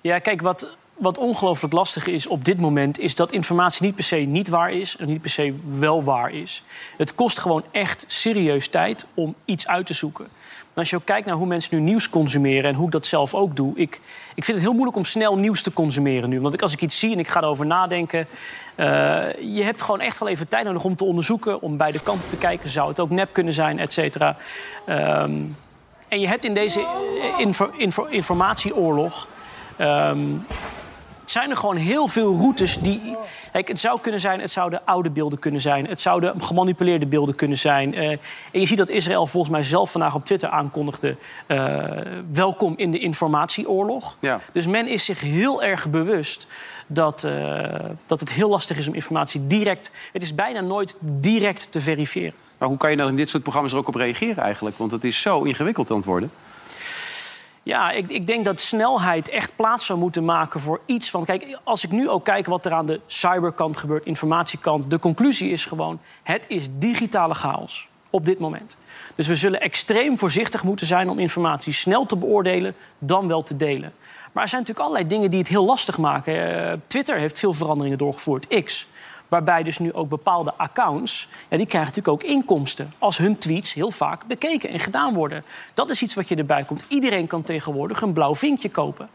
[0.00, 2.98] Ja, kijk, wat, wat ongelooflijk lastig is op dit moment...
[2.98, 6.32] is dat informatie niet per se niet waar is en niet per se wel waar
[6.32, 6.62] is.
[6.96, 10.26] Het kost gewoon echt serieus tijd om iets uit te zoeken.
[10.74, 12.70] Als je ook kijkt naar hoe mensen nu nieuws consumeren...
[12.70, 13.72] en hoe ik dat zelf ook doe...
[13.76, 14.00] Ik,
[14.34, 16.46] ik vind het heel moeilijk om snel nieuws te consumeren nu.
[16.46, 18.26] Ik, als ik iets zie en ik ga erover nadenken...
[18.74, 18.86] eh,
[19.40, 21.60] je hebt gewoon echt wel even tijd nodig om te onderzoeken...
[21.60, 22.68] om beide kanten te kijken.
[22.68, 24.36] Zou het ook nep kunnen zijn, et cetera.
[24.86, 25.32] Ehm,
[26.08, 29.28] en je hebt in deze eh, info- info- informatieoorlog...
[29.76, 30.18] ehm,
[31.30, 33.16] zijn er gewoon heel veel routes die...
[33.52, 35.86] Kijk, het zou kunnen zijn, het zouden oude beelden kunnen zijn.
[35.86, 37.94] Het zouden gemanipuleerde beelden kunnen zijn.
[37.94, 38.20] Eh, en
[38.60, 41.16] je ziet dat Israël volgens mij zelf vandaag op Twitter aankondigde...
[41.46, 41.84] eh,
[42.30, 44.16] welkom in de informatieoorlog.
[44.20, 44.40] Ja.
[44.52, 46.46] Dus men is zich heel erg bewust
[46.86, 47.64] dat, eh,
[48.06, 49.90] dat het heel lastig is om informatie direct...
[50.12, 52.34] Het is bijna nooit direct te verifiëren.
[52.58, 54.78] Maar hoe kan je nou in dit soort programma's er ook op reageren eigenlijk?
[54.78, 56.30] Want het is zo ingewikkeld aan het worden.
[57.66, 61.24] Ja, ik, ik denk dat snelheid echt plaats zou moeten maken voor iets van...
[61.24, 64.90] Kijk, als ik nu ook kijk wat er aan de cyberkant gebeurt, informatiekant...
[64.90, 68.76] de conclusie is gewoon, het is digitale chaos op dit moment.
[69.14, 72.74] Dus we zullen extreem voorzichtig moeten zijn om informatie snel te beoordelen...
[72.98, 73.92] dan wel te delen.
[74.32, 76.64] Maar er zijn natuurlijk allerlei dingen die het heel lastig maken.
[76.64, 78.86] Eh, Twitter heeft veel veranderingen doorgevoerd, X...
[79.28, 82.92] Waarbij dus nu ook bepaalde accounts, ja, die krijgen natuurlijk ook inkomsten.
[82.98, 85.44] Als hun tweets heel vaak bekeken en gedaan worden.
[85.74, 86.84] Dat is iets wat je erbij komt.
[86.88, 89.08] Iedereen kan tegenwoordig een blauw vinkje kopen.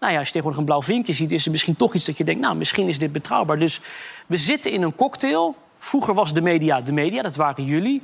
[0.00, 2.18] Nou ja, als je tegenwoordig een blauw vinkje ziet, is er misschien toch iets dat
[2.18, 3.58] je denkt, nou, misschien is dit betrouwbaar.
[3.58, 3.80] Dus
[4.26, 5.56] we zitten in een cocktail.
[5.78, 8.02] Vroeger was de media de media, dat waren jullie.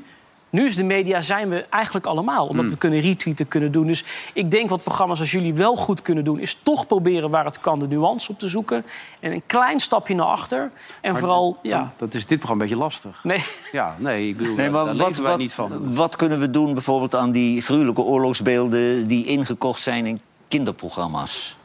[0.50, 2.46] Nu is de media zijn we eigenlijk allemaal.
[2.46, 3.86] Omdat we kunnen retweeten, kunnen doen.
[3.86, 6.38] Dus ik denk wat programma's als jullie wel goed kunnen doen...
[6.40, 8.84] is toch proberen waar het kan de nuance op te zoeken.
[9.20, 10.70] En een klein stapje naar achter.
[11.00, 11.92] En Maar vooral, dat- ja...
[11.96, 13.20] Dat is dit programma een beetje lastig.
[13.22, 13.44] Nee.
[13.72, 15.94] Ja, nee, ik bedoel, Nee, maar daar wat, leven wij wat, niet van.
[15.94, 19.06] wat kunnen we doen bijvoorbeeld aan die gruwelijke oorlogsbeelden...
[19.08, 21.56] die ingekocht zijn in kinderprogramma's?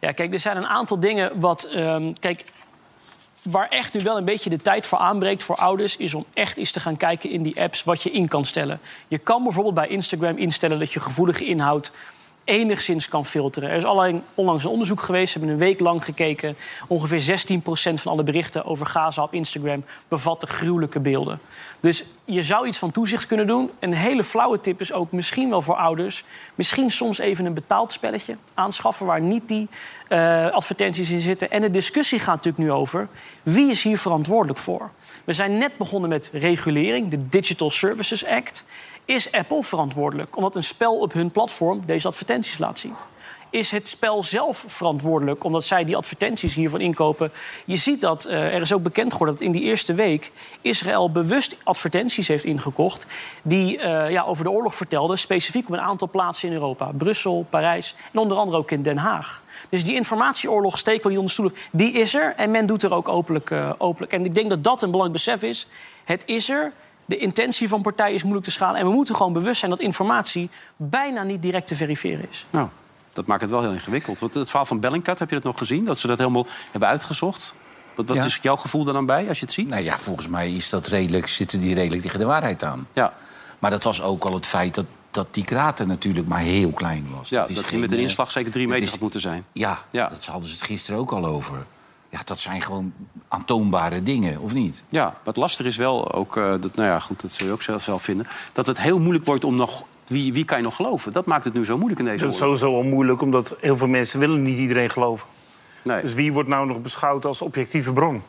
[0.00, 1.64] Ja, kijk, er zijn een aantal dingen wat.
[1.64, 2.44] ehm, kijk,
[3.50, 6.56] waar echt nu wel een beetje de tijd voor aanbreekt voor ouders, is om echt
[6.56, 8.80] eens te gaan kijken in die apps wat je in kan stellen.
[9.08, 11.92] Je kan bijvoorbeeld bij Instagram instellen dat je gevoelige inhoud
[12.48, 13.70] enigszins kan filteren.
[13.70, 15.32] Er is alleen onlangs een onderzoek geweest.
[15.32, 16.56] Ze hebben een week lang gekeken.
[16.86, 21.40] Ongeveer 16% van alle berichten over Gaza op Instagram bevatten gruwelijke beelden.
[21.80, 23.70] Dus je zou iets van toezicht kunnen doen.
[23.78, 26.24] Een hele flauwe tip is ook misschien wel voor ouders...
[26.54, 29.06] misschien soms even een betaald spelletje aanschaffen...
[29.06, 29.68] waar niet die
[30.08, 31.50] eh, advertenties in zitten.
[31.50, 33.08] En de discussie gaat natuurlijk nu over...
[33.42, 34.90] wie is hier verantwoordelijk voor?
[35.24, 38.64] We zijn net begonnen met regulering, de Digital Services Act.
[39.04, 42.94] Is Apple verantwoordelijk omdat een spel op hun platform deze advertenties laat zien?
[43.50, 47.32] Is het spel zelf verantwoordelijk omdat zij die advertenties hiervan inkopen?
[47.64, 51.10] Je ziet dat eh, er is ook bekend geworden dat in die eerste week Israël
[51.10, 53.06] bewust advertenties heeft ingekocht
[53.42, 57.46] die eh, ja, over de oorlog vertelden, specifiek op een aantal plaatsen in Europa: Brussel,
[57.50, 59.42] Parijs en onder andere ook in Den Haag.
[59.68, 61.54] Dus die informatieoorlog steken we niet onder stoelen.
[61.72, 64.12] Die is er en men doet er ook openlijk, eh, openlijk.
[64.12, 65.68] En ik denk dat dat een belangrijk besef is.
[66.04, 66.72] Het is er.
[67.04, 68.80] De intentie van partijen is moeilijk te schalen.
[68.80, 72.46] En we moeten gewoon bewust zijn dat informatie bijna niet direct te verifiëren is.
[72.50, 72.68] Nou,
[73.18, 74.20] dat maakt het wel heel ingewikkeld.
[74.20, 75.84] Want het verhaal van Bellingcat, heb je dat nog gezien?
[75.84, 77.54] Dat ze dat helemaal hebben uitgezocht?
[77.94, 78.24] Wat, wat Ja.
[78.24, 79.68] is jouw gevoel er dan bij als je het ziet?
[79.68, 82.86] Nou ja, volgens mij is dat redelijk, zitten die redelijk tegen de waarheid aan.
[82.92, 83.12] Ja,
[83.58, 87.06] Maar dat was ook al het feit dat, dat die krater natuurlijk maar heel klein
[87.16, 87.28] was.
[87.28, 89.44] ja dat geen, met een eh, inslag zeker drie meter is- had moeten zijn.
[89.52, 90.08] Ja, Ja.
[90.08, 91.66] dat hadden ze het gisteren ook al over.
[92.10, 92.92] Ja, dat zijn gewoon
[93.28, 94.84] aantoonbare dingen, of niet?
[94.88, 97.52] Ja, maar het lastige is wel ook, eh, dat, nou ja, goed, dat zul je
[97.52, 98.26] ook zelf, zelf vinden...
[98.52, 99.84] dat het heel moeilijk wordt om nog...
[100.08, 101.12] Wie, wie kan je nog geloven?
[101.12, 102.58] Dat maakt het nu zo moeilijk in deze Dat is oorlog.
[102.58, 105.26] sowieso al moeilijk, omdat heel veel mensen willen niet iedereen geloven.
[105.82, 106.00] Nee.
[106.02, 108.22] Dus wie wordt nou nog beschouwd als objectieve bron?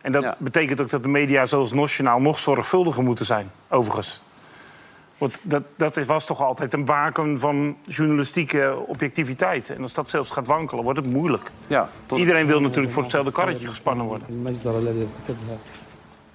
[0.00, 0.36] En dat Ja.
[0.38, 4.20] betekent ook dat de media zoals Nationaal nog zorgvuldiger moeten zijn, overigens.
[5.18, 9.70] Want dat, dat is, was toch altijd een baken van journalistieke objectiviteit.
[9.70, 11.50] En als dat zelfs gaat wankelen, wordt het moeilijk.
[11.66, 14.26] Ja, tot- Iedereen wil natuurlijk voor hetzelfde karretje gespannen worden.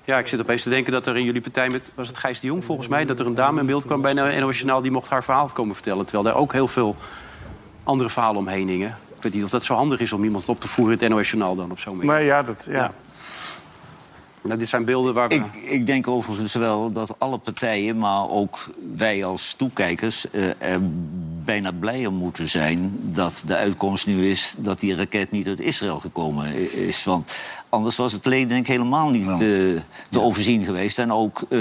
[0.08, 1.91] Ja, ik zit opeens te denken dat er in jullie partij met...
[1.96, 3.06] was het Gijs de Jong volgens mij...
[3.06, 6.06] dat er een dame in beeld kwam bij NOS die mocht haar verhaal komen vertellen.
[6.06, 6.96] Terwijl daar ook heel veel
[7.84, 8.98] andere verhalen omheen hingen.
[9.15, 10.98] Ik weet niet of dat zo handig is om iemand op te voeren...
[10.98, 12.12] in het NOS Journaal dan op zo'n manier.
[12.12, 12.67] Maar ja, dat...
[12.70, 12.93] Ja.
[14.41, 15.36] Nou, dit zijn beelden waar we...
[15.36, 20.30] Ik, ik denk overigens wel dat alle partijen, maar ook wij als toekijkers...
[20.32, 20.80] eh, er
[21.45, 24.56] bijna blijer moeten zijn dat de uitkomst nu is...
[24.58, 27.04] dat die raket niet uit Israël gekomen is.
[27.04, 27.36] Want
[27.69, 29.38] anders was het leed denk ik helemaal niet eh,
[30.10, 31.00] te overzien geweest.
[31.00, 31.41] En ook...
[31.50, 31.60] eh,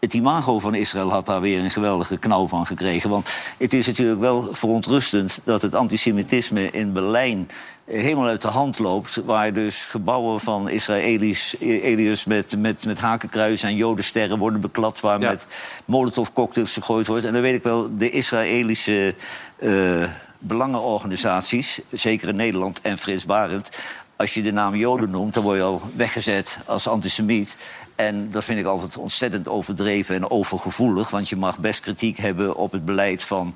[0.00, 3.10] het imago van Israël had daar weer een geweldige knauw van gekregen.
[3.10, 7.48] Want het is natuurlijk wel verontrustend dat het antisemitisme in Berlijn
[7.84, 9.16] eh, helemaal uit de hand loopt.
[9.24, 15.00] Waar dus gebouwen van Israëli's Eliërs met, met, met hakenkruis en jodensterren worden beklad.
[15.00, 15.30] Waar Ja.
[15.30, 15.46] met
[15.84, 17.24] molotovcocktails gegooid wordt.
[17.24, 19.14] En dan weet ik wel, de Israëlische
[19.58, 20.04] eh,
[20.38, 23.68] belangenorganisaties, zeker in Nederland en Frits Barend.
[24.16, 27.56] Als je de naam Joden noemt, dan word je al weggezet als antisemiet.
[27.96, 31.10] En dat vind ik altijd ontzettend overdreven en overgevoelig.
[31.10, 33.54] Want je mag best kritiek hebben op het beleid van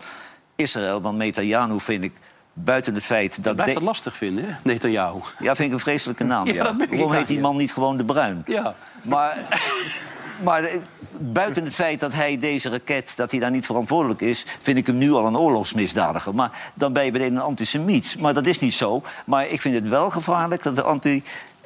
[0.56, 1.00] Israël.
[1.00, 2.12] Want Netanyahu vind ik
[2.52, 3.46] buiten het feit dat...
[3.46, 4.50] Ik blijf de- dat lastig vinden, hè?
[4.64, 5.18] Netanyahu.
[5.38, 6.46] Ja, vind ik een vreselijke naam.
[6.46, 7.42] Ja, Waarom heet die je.
[7.42, 8.42] man niet gewoon de Bruin?
[8.46, 8.74] Ja.
[9.02, 9.38] Maar
[10.44, 10.78] Maar eh,
[11.20, 14.86] buiten het feit dat hij deze raket, dat hij daar niet verantwoordelijk is, vind ik
[14.86, 16.34] hem nu al een oorlogsmisdadiger.
[16.34, 18.16] Maar dan ben je meteen een antisemiet.
[18.20, 19.02] Maar dat is niet zo.
[19.26, 20.82] Maar ik vind het wel gevaarlijk dat de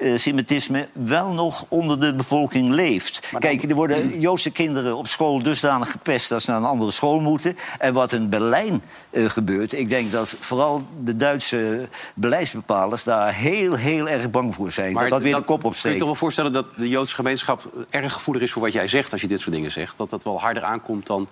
[0.01, 3.29] antisemitisme wel nog onder de bevolking leeft.
[3.39, 7.21] Kijk, er worden Joodse kinderen op school dusdanig gepest dat ze naar een andere school
[7.21, 7.57] moeten.
[7.79, 13.75] En wat in Berlijn eh, gebeurt, ik denk dat vooral de Duitse beleidsbepalers daar heel,
[13.75, 14.95] heel erg bang voor zijn.
[14.95, 15.99] dat dat weer de kop Kun je opsteekt.
[15.99, 19.21] toch wel voorstellen dat de Joodse gemeenschap erg gevoelig is voor wat jij zegt als
[19.21, 19.97] je dit soort dingen zegt?
[19.97, 21.29] Dat dat wel harder aankomt dan.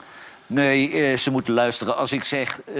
[0.52, 1.96] Nee, eh, ze moeten luisteren.
[1.96, 2.74] Als ik zeg, eh,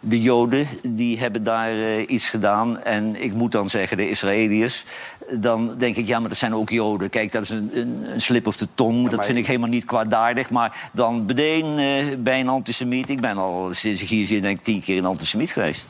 [0.00, 2.82] de Joden die hebben daar eh, iets gedaan...
[2.82, 4.84] en ik moet dan zeggen de Israëliërs...
[5.30, 7.10] dan denk ik, ja, maar dat zijn ook Joden.
[7.10, 9.10] Kijk, dat is een, een, een slip of de tong.
[9.10, 10.50] dat vind ik helemaal niet kwaadaardig.
[10.50, 13.08] Maar dan meteen eh, bij een antisemiet...
[13.08, 15.86] ik ben al sinds ik hier zit, denk ik, tien keer een antisemiet geweest.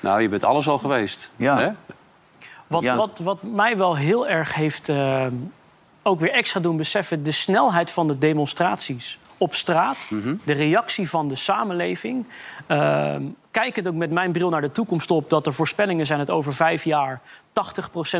[0.00, 1.30] Nou, je bent alles al geweest.
[1.36, 1.58] Ja.
[1.58, 1.70] Hè?
[2.66, 2.96] Wat, Ja.
[2.96, 5.26] wat, wat mij wel heel erg heeft eh,
[6.02, 7.22] ook weer extra doen beseffen...
[7.22, 10.08] de snelheid van de demonstraties op straat.
[10.44, 12.26] De reactie van de samenleving.
[12.68, 13.14] Uh,
[13.50, 15.30] kijkend ook met mijn bril naar de toekomst op...
[15.30, 17.20] dat er voorspellingen zijn dat over vijf jaar...
[17.20, 17.22] 80%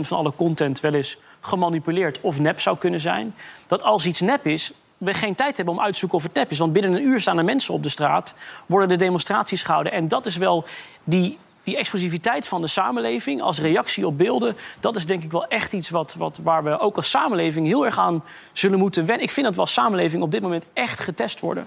[0.01, 3.35] van alle content wel eens gemanipuleerd of nep zou kunnen zijn.
[3.67, 6.35] Dat als iets nep is, we geen tijd hebben om uit te zoeken of het
[6.35, 6.59] nep is.
[6.59, 8.35] Want binnen een uur staan er mensen op de straat,
[8.67, 9.93] worden de demonstraties gehouden.
[9.93, 10.65] En dat is wel
[11.05, 14.57] die, die explosiviteit van de samenleving als reactie op beelden.
[14.81, 17.85] Dat is denk ik wel echt iets wat, wat, waar we ook als samenleving heel
[17.85, 19.27] erg aan zullen moeten wennen.
[19.27, 21.67] Ik vind dat we als samenleving op dit moment echt getest worden.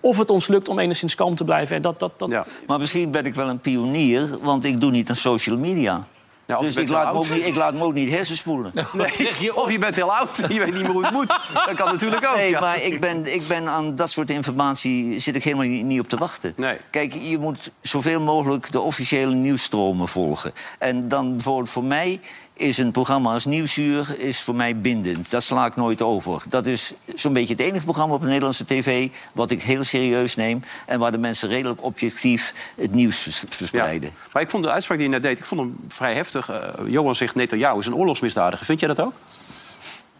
[0.00, 1.76] Of het ons lukt om enigszins kalm te blijven.
[1.76, 2.30] En dat, dat, dat...
[2.30, 2.46] Ja.
[2.66, 6.06] Maar misschien ben ik wel een pionier, want ik doe niet aan social media.
[6.48, 8.72] Ja, dus je ik laat, ook niet, ik laat me ook niet hersenspoelen.
[8.92, 11.28] Nee, of je bent heel oud, je weet niet meer hoe het moet.
[11.52, 12.36] Dat kan natuurlijk ook.
[12.36, 12.60] Nee, ja.
[12.60, 16.08] maar ik ben, ik ben aan dat soort informatie zit ik helemaal niet, niet op
[16.08, 16.52] te wachten.
[16.56, 16.76] Nee.
[16.90, 20.52] Kijk, je moet zoveel mogelijk de officiële nieuwsstromen volgen.
[20.78, 22.20] En dan bijvoorbeeld voor mij
[22.58, 25.30] is een programma als Nieuwsuur is voor mij bindend.
[25.30, 26.42] Dat sla ik nooit over.
[26.48, 29.08] Dat is zo'n beetje het enige programma op de Nederlandse tv...
[29.32, 34.10] wat ik heel serieus neem en waar de mensen redelijk objectief het nieuws vers- verspreiden.
[34.12, 34.28] Ja.
[34.32, 36.50] Maar ik vond de uitspraak die je net deed, ik vond hem vrij heftig.
[36.50, 38.66] Eh, Johan zegt Netanyahu is een oorlogsmisdadiger.
[38.66, 39.12] Vind jij dat ook?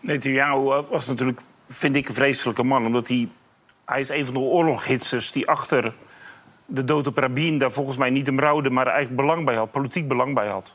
[0.01, 2.87] Netanyahu was natuurlijk, vind ik, een vreselijke man.
[2.87, 3.29] Omdat hij...
[3.85, 5.94] Hij is een van de oorloghitsers die achter
[6.70, 7.59] de dood op Rabin...
[7.59, 9.70] daar volgens mij niet een rouwde, maar eigenlijk belang bij had.
[9.70, 10.72] Politiek belang bij had.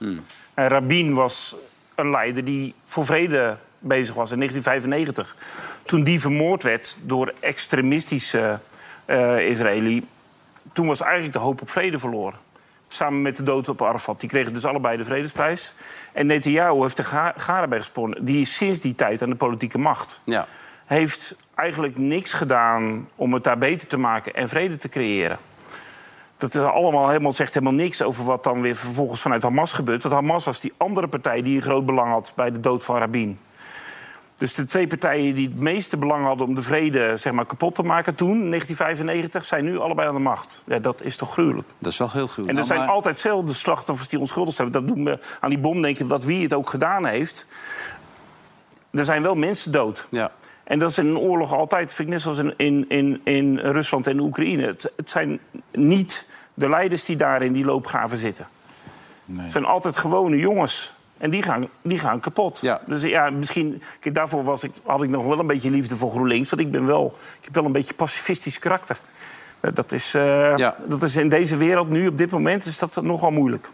[0.54, 1.56] En Rabin was
[1.96, 5.36] een leider die voor vrede bezig was in 1995.
[5.86, 8.60] Toen die vermoord werd door extremistische
[9.06, 10.08] eh Israëli...
[10.74, 12.40] toen was eigenlijk de hoop op vrede verloren.
[12.88, 14.20] Samen met de dood op Arafat.
[14.20, 15.76] Die kregen dus allebei de vredesprijs.
[16.14, 18.26] En Netanyahu heeft de ga- garen bij gesponnen.
[18.26, 20.22] Die is sinds die tijd aan de politieke macht.
[20.24, 20.48] Ja.
[20.86, 25.38] Heeft eigenlijk niks gedaan om het daar beter te maken en vrede te creëren.
[26.52, 30.04] Dat is allemaal helemaal, zegt helemaal niks over wat dan weer vervolgens vanuit Hamas gebeurt.
[30.04, 32.98] Want Hamas was die andere partij die een groot belang had bij de dood van
[32.98, 33.40] Rabin.
[34.36, 37.76] Dus de twee partijen die het meeste belang hadden om de vrede zeg maar, kapot
[37.76, 40.62] te maken toen, in 1995, zijn nu allebei aan de macht.
[40.66, 41.68] Ja, dat is toch gruwelijk.
[41.78, 42.52] Dat is wel heel gruwelijk.
[42.52, 44.72] En er zijn altijd zelfde slachtoffers die onschuldig zijn.
[44.72, 47.48] Dat doen we aan die bom denken, wat wie het ook gedaan heeft.
[48.92, 50.08] Er zijn wel mensen dood.
[50.10, 50.32] Ja.
[50.64, 53.58] En dat is in een oorlog altijd, vind ik net zoals in, in, in, in
[53.60, 54.66] Rusland en Oekraïne.
[54.66, 55.40] Het, het zijn
[55.72, 58.48] niet de leiders die daar in die loopgraven zitten.
[59.38, 60.94] Het zijn altijd gewone jongens.
[61.18, 62.60] En die gaan, die gaan kapot.
[62.62, 62.82] Ja.
[62.86, 63.82] Dus ja, misschien...
[64.00, 66.50] Kijk, daarvoor was ik, had ik nog wel een beetje liefde voor GroenLinks.
[66.50, 67.18] Want ik ben wel...
[67.40, 69.00] Ik heb wel een beetje pacifistisch karakter.
[69.60, 70.76] Eh, Dat is, eh, Ja.
[70.88, 73.70] dat is in deze wereld nu, op dit moment, is dat nogal moeilijk.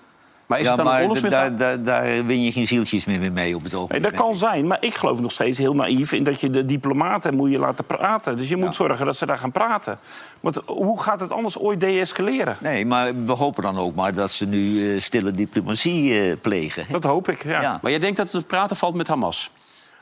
[0.50, 3.32] Maar is ja, het dan maar daar, daar, daar win je geen zieltjes meer mee
[3.32, 4.04] mee op het Nee, ogenblik.
[4.12, 7.36] dat kan zijn, maar ik geloof nog steeds heel naïef in dat je de diplomaten
[7.36, 8.38] moet je laten praten.
[8.38, 8.72] Dus je moet Ja.
[8.72, 10.00] zorgen dat ze daar gaan praten.
[10.40, 12.58] Want hoe gaat het anders ooit deescaleren?
[12.60, 16.86] Nee, maar we hopen dan ook maar dat ze nu eh, stille diplomatie eh, plegen.
[16.92, 17.62] Dat hoop ik, ja.
[17.62, 17.80] Ja.
[17.82, 19.52] Maar jij denkt dat het praten valt met Hamas?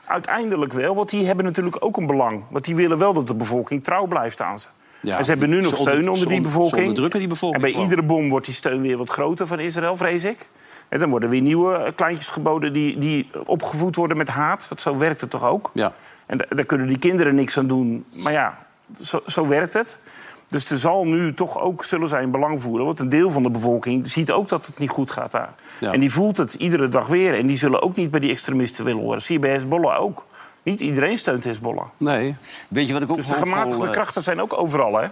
[0.04, 2.42] Uiteindelijk wel, want die hebben natuurlijk ook een belang.
[2.50, 4.68] Want die willen wel dat de bevolking trouw blijft aan ze.
[5.00, 5.18] Ja.
[5.18, 6.80] En ze hebben nu nog onder- steun onder die bevolking.
[6.80, 9.96] onderdrukken die bevolking En bij iedere bom wordt die steun weer wat groter van Israël,
[9.96, 10.48] vrees ik.
[10.88, 14.68] En dan worden weer nieuwe eh, kleintjes geboden die, die opgevoed worden met haat.
[14.68, 15.70] Want zo werkt het toch ook?
[15.74, 15.92] Ja.
[16.26, 18.04] En da- daar kunnen die kinderen niks aan doen.
[18.12, 18.58] Maar ja,
[19.00, 20.00] zo, zo werkt het.
[20.46, 22.86] Dus er zal nu toch ook zullen zijn belang voeren.
[22.86, 25.54] Want een deel van de bevolking ziet ook dat het niet goed gaat daar.
[25.80, 25.92] Ja.
[25.92, 27.34] En die voelt het iedere dag weer.
[27.34, 29.22] En die zullen ook niet bij die extremisten willen horen.
[29.22, 30.24] Zie je bij Hezbollah ook.
[30.68, 31.86] Niet iedereen steunt Hezbollah.
[31.96, 32.36] Nee.
[32.68, 35.08] Weet je wat ik ook Dus de gematigde eh, krachten zijn ook overal, hè?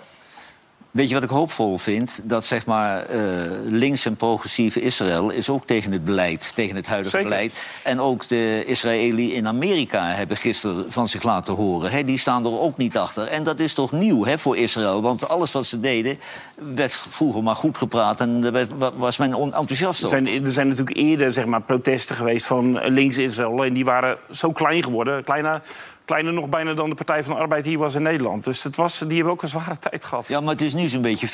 [0.97, 2.21] Weet je wat ik hoopvol vind?
[2.23, 3.21] Dat zeg maar eh,
[3.65, 7.29] links en progressieve Israël is ook tegen het beleid, tegen het huidige Zeker.
[7.31, 7.67] beleid.
[7.83, 11.91] En ook de Israëli in Amerika hebben gisteren van zich laten horen.
[11.91, 12.05] Hè?
[12.05, 13.27] Die staan er ook niet achter.
[13.27, 15.03] En dat is toch nieuw hè, voor Israël?
[15.03, 16.19] Want alles wat ze deden
[16.55, 20.21] werd vroeger maar goed gepraat en daar was men enthousiast Er over.
[20.21, 23.65] zijn, er zijn natuurlijk eerder zeg maar, protesten geweest van links Israël.
[23.65, 25.25] En die waren zo klein geworden.
[25.25, 25.61] Kleine
[26.07, 28.45] Kleiner nog bijna dan de Partij van de Arbeid hier was in Nederland.
[28.45, 30.29] Dus het was, die hebben ook een zware tijd gehad.
[30.29, 31.31] Ja, maar het is nu zo'n beetje 50-50.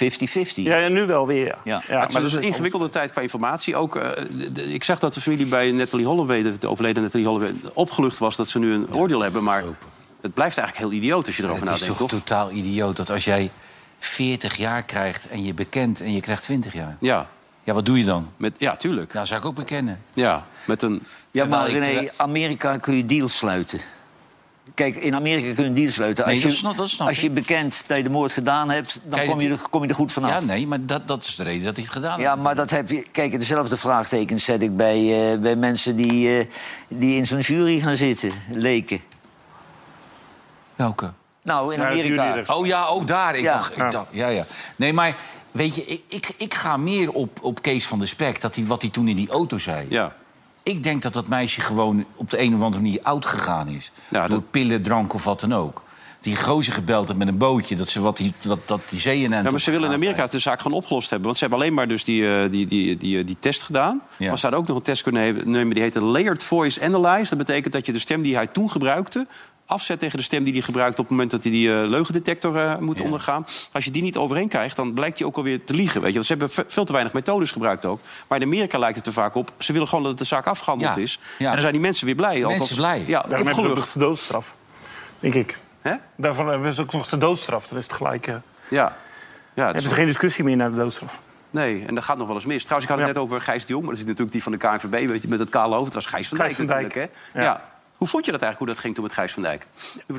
[0.54, 1.46] Ja, ja, nu wel weer.
[1.46, 1.56] Ja.
[1.64, 1.82] Ja.
[1.88, 3.76] Ja, het is dus een ingewikkelde tijd qua informatie.
[3.76, 7.02] Ook, eh, de- de- ik zag dat de familie bij Natalie Holloway, de, de overleden
[7.02, 9.42] Natalie Holloway, opgelucht was dat ze nu een oordeel hebben.
[9.42, 9.64] Maar
[10.20, 12.18] het blijft eigenlijk heel idioot als je erover Het is nadenkt, toch toch?
[12.20, 13.50] totaal idioot dat als jij
[13.98, 16.96] 40 jaar krijgt en je bekent en je krijgt 20 jaar.
[17.00, 17.28] Ja,
[17.64, 18.28] Ja, wat doe je dan?
[18.36, 19.12] met, ja, tuurlijk.
[19.12, 20.02] Nou, zou ik ook bekennen.
[20.12, 21.02] Ja, met een...
[21.30, 23.80] Ja, maar René, Amerika kun je deals sluiten.
[24.74, 26.24] Kijk, in Amerika kun je een deal sluiten.
[26.24, 29.00] Als, Nee, je, snap- dat snap als je bekent dat je de moord gedaan hebt,
[29.04, 30.30] dan Kijk, kom je, er, kom je er goed vanaf.
[30.30, 32.42] Ja, nee, maar dat, dat is de reden dat hij het gedaan Ja, heeft.
[32.42, 33.06] maar dat heb je.
[33.12, 36.46] Kijk, dezelfde vraagtekens zet ik bij, eh, bij mensen die, eh,
[36.88, 39.00] die in zo'n jury gaan zitten, leken.
[40.76, 41.12] Welke?
[41.42, 42.42] Nou, in Ja, Amerika.
[42.46, 43.36] Oh ja, ook daar.
[43.36, 43.52] Ik Ja.
[43.52, 44.46] dacht, ik dacht, ja, ja.
[44.76, 45.16] Nee, maar
[45.50, 48.64] weet je, ik, ik, ik ga meer op, op Kees van der Spek, dat hij,
[48.66, 49.86] wat hij toen in die auto zei.
[49.88, 50.14] Ja.
[50.62, 53.92] Ik denk dat dat meisje gewoon op de een of andere manier oud gegaan is.
[54.08, 55.82] Ja, Door dat- pillen, drank of wat dan ook.
[56.20, 59.30] Die gozer gebeld heeft met een bootje, dat ze wat die, wat, dat die zeeën
[59.30, 61.26] Ja, maar ze willen in Amerika de zaak gewoon opgelost hebben.
[61.26, 64.02] Want ze hebben alleen maar dus die, eh, die, die, die, die test gedaan.
[64.16, 64.28] Ja.
[64.28, 67.28] Maar ze hadden ook nog een test kunnen nemen die heet een Layered Voice Analyze.
[67.36, 69.26] Dat betekent dat je de stem die hij toen gebruikte...
[69.72, 72.56] afzet tegen de stem die hij gebruikt op het moment dat hij die eh, leugendetector
[72.56, 73.04] eh, moet Ja.
[73.04, 73.46] ondergaan.
[73.72, 76.00] Als je die niet overeen krijgt, dan blijkt hij ook alweer te liegen.
[76.00, 76.14] Weet je?
[76.14, 78.00] Want ze hebben ve- veel te weinig methodes gebruikt ook.
[78.28, 79.52] Maar in Amerika lijkt het er vaak op.
[79.58, 81.00] Ze willen gewoon dat de zaak afgehandeld Ja.
[81.02, 81.18] is.
[81.38, 81.46] Ja.
[81.46, 82.40] En dan zijn die mensen weer blij.
[82.40, 83.04] Mensen blij.
[83.06, 84.56] Ja, Daarom hebben we nog de doodstraf.
[85.20, 85.58] Denk ik.
[85.80, 85.94] Hè?
[86.16, 87.66] Daarvan hebben ze ook nog de doodstraf.
[87.68, 88.26] Dan is het gelijk...
[88.26, 88.40] Ja.
[88.70, 88.94] Ja, het
[89.54, 91.20] hebben is ze geen discussie meer naar de doodstraf.
[91.50, 92.62] Nee, en dat gaat nog wel eens mis.
[92.64, 93.20] Trouwens, ik had het Ja.
[93.22, 93.84] net over Gijs de Jong.
[93.84, 95.84] Maar dat is natuurlijk die van de KNVB, weet je, met het kale hoofd.
[95.84, 96.82] Het was Gijs van Dijk Gijs van Dijk.
[96.82, 97.40] natuurlijk, hè?
[97.40, 97.44] Ja.
[97.46, 97.70] Ja.
[98.02, 99.66] Hoe vond je dat eigenlijk, hoe dat ging toen met Gijs van Dijk?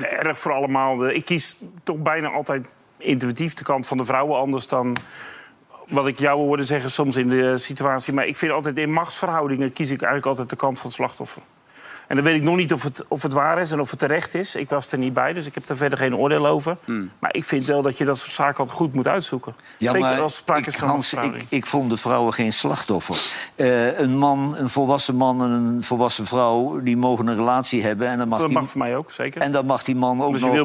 [0.00, 0.96] Erg voor allemaal.
[0.96, 2.66] De, ik kies toch bijna altijd
[2.98, 4.38] intuïtief de kant van de vrouwen.
[4.38, 4.96] Anders dan
[5.88, 8.12] wat ik jou hoorde zeggen soms in de situatie.
[8.12, 11.42] Maar ik vind altijd in machtsverhoudingen kies ik eigenlijk altijd de kant van het slachtoffer.
[12.14, 13.98] En dan weet ik nog niet of het, of het waar is en of het
[13.98, 14.54] terecht is.
[14.54, 16.76] Ik was er niet bij, dus ik heb daar verder geen oordeel over.
[16.84, 17.10] Hmm.
[17.18, 19.54] Maar ik vind wel dat je dat soort zaken goed moet uitzoeken.
[19.78, 22.32] Ja, Zeker maar als er sprake ik, is van Hans, ik, ik vond de vrouwen
[22.32, 23.16] geen slachtoffer.
[23.54, 26.80] Eh, een man, een volwassen man en een volwassen vrouw...
[26.82, 28.08] die mogen een relatie hebben.
[28.08, 29.40] En dan mag, Dat die, mag voor mij ook, zeker.
[29.42, 30.64] en dan mag die man ook Dus nog eh,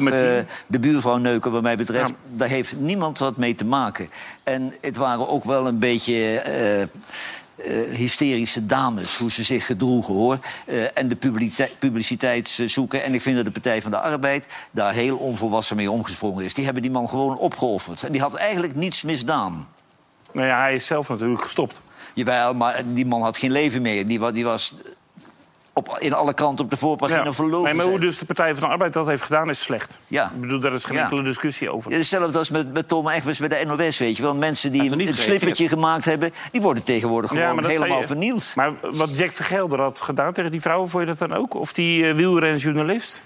[0.66, 2.08] de buurvrouw neuken, wat mij betreft.
[2.08, 2.14] Ja.
[2.36, 4.08] Daar heeft niemand wat mee te maken.
[4.44, 6.40] En het waren ook wel een beetje...
[6.40, 6.86] eh,
[7.64, 10.38] eh, hysterische dames, hoe ze zich gedroegen, hoor.
[10.66, 13.02] Eh, en de publiciteit, publiciteit zoeken.
[13.02, 16.54] En ik vind dat de Partij van de Arbeid daar heel onvolwassen mee omgesprongen is.
[16.54, 18.02] Die hebben die man gewoon opgeofferd.
[18.02, 19.66] En die had eigenlijk niets misdaan.
[20.32, 21.82] Nou ja, hij is zelf natuurlijk gestopt.
[22.14, 24.06] Jawel, maar die man had geen leven meer.
[24.06, 24.74] Die, die was
[25.72, 27.46] op, in alle kranten op de voorpagina Ja.
[27.62, 30.00] Nee, maar hoe dus de Partij van de Arbeid dat heeft gedaan, is slecht.
[30.06, 30.24] Ja.
[30.34, 31.02] Ik bedoel, daar is geen Ja.
[31.02, 31.92] enkele discussie over.
[31.92, 34.34] Hetzelfde als met, met Tom Egbers bij de NOS, weet je wel.
[34.34, 36.30] Mensen die een, er slippertje gemaakt hebben...
[36.52, 38.06] die worden tegenwoordig gewoon helemaal je.
[38.06, 38.52] vernield.
[38.56, 41.54] Maar wat Jack Vergelder had gedaan tegen die vrouwen, vond je dat dan ook?
[41.54, 43.24] Of die uh, wielrenjournalist?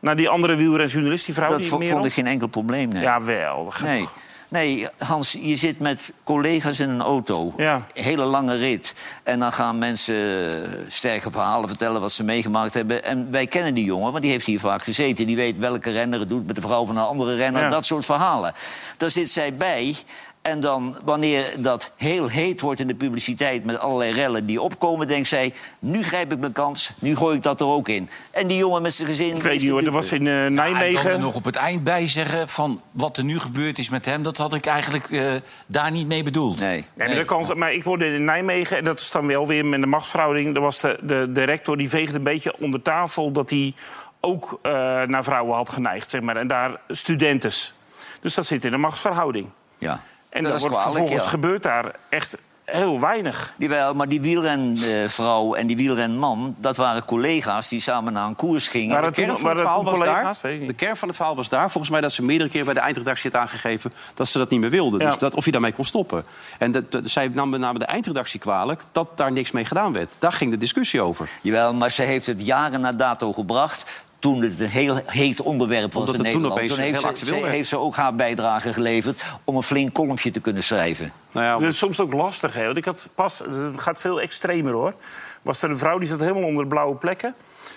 [0.00, 2.88] Nou, die andere wielrenjournalist, die vrouw Dat die vo- meer vond ik geen enkel probleem,
[2.88, 3.02] nee.
[3.02, 3.64] Ja, wel.
[3.64, 4.08] dat gaat Nee.
[4.48, 7.52] Nee, Hans, je zit met collega's in een auto.
[7.56, 7.86] Ja.
[7.94, 8.94] Hele lange rit.
[9.22, 13.04] En dan gaan mensen eh, sterke verhalen vertellen wat ze meegemaakt hebben.
[13.04, 15.26] En wij kennen die jongen, want die heeft hier vaak gezeten.
[15.26, 17.62] Die weet welke renner het doet met de vrouw van een andere renner.
[17.62, 17.68] Ja.
[17.68, 18.52] Dat soort verhalen.
[18.96, 19.96] Daar zit zij bij.
[20.42, 23.64] En dan, wanneer dat heel heet wordt in de publiciteit...
[23.64, 25.54] met allerlei rellen die opkomen, denkt zij...
[25.78, 28.08] nu grijp ik mijn kans, nu gooi ik dat er ook in.
[28.30, 29.36] En die jongen met zijn gezin...
[29.36, 31.10] Ik weet niet hoor, er was in eh, Ja, en dan Nijmegen...
[31.10, 34.22] er nog op het eind bij zeggen van wat er nu gebeurd is met hem...
[34.22, 35.34] dat had ik eigenlijk eh,
[35.66, 36.60] daar niet mee bedoeld.
[36.60, 36.70] Nee.
[36.70, 37.16] Nee, maar, Nee.
[37.16, 39.86] dat kan, maar ik hoorde in Nijmegen, en dat is dan wel weer met de
[39.86, 40.56] machtsverhouding...
[40.56, 43.32] Er was de, de, de rector die veegde een beetje onder tafel...
[43.32, 43.74] dat hij
[44.20, 44.72] ook eh,
[45.02, 46.36] naar vrouwen had geneigd, zeg maar.
[46.36, 47.74] En daar studentes.
[48.20, 49.50] Dus dat zit in een machtsverhouding.
[49.78, 50.00] Ja.
[50.38, 51.30] En dat dan is wordt kwalijk, vervolgens ja.
[51.30, 52.36] gebeurt daar echt
[52.70, 53.54] heel weinig.
[53.58, 56.54] Jawel, maar die wielrenvrouw en die wielrenman...
[56.58, 59.00] dat waren collega's die samen naar een koers gingen.
[59.00, 60.38] Maar De kern van het verhaal was daar.
[60.42, 61.70] De kern van het verhaal was daar.
[61.70, 64.60] Volgens mij dat ze meerdere keren bij de eindredactie had aangegeven dat ze dat niet
[64.60, 65.00] meer wilden.
[65.00, 65.06] Ja.
[65.10, 66.24] Dus dat, of je daarmee kon stoppen.
[66.58, 69.92] En dat, dat- zij nam met name de eindredactie kwalijk dat daar niks mee gedaan
[69.92, 70.16] werd.
[70.18, 71.28] Daar ging de discussie over.
[71.42, 74.06] Jawel, maar ze heeft het jaren na dato gebracht...
[74.18, 76.76] toen het een heel heet onderwerp was Omdat in het toen Nederland.
[76.76, 79.22] opeens heeft, heel ze, heeft ze ook haar bijdrage geleverd...
[79.44, 81.12] om een flink kolompje te kunnen schrijven.
[81.32, 82.64] Nou ja, Dat is soms ook lastig, hè.
[82.64, 84.94] Want ik had pas, het gaat veel extremer, hoor.
[85.42, 87.34] Was er een vrouw die zat helemaal onder de blauwe plekken.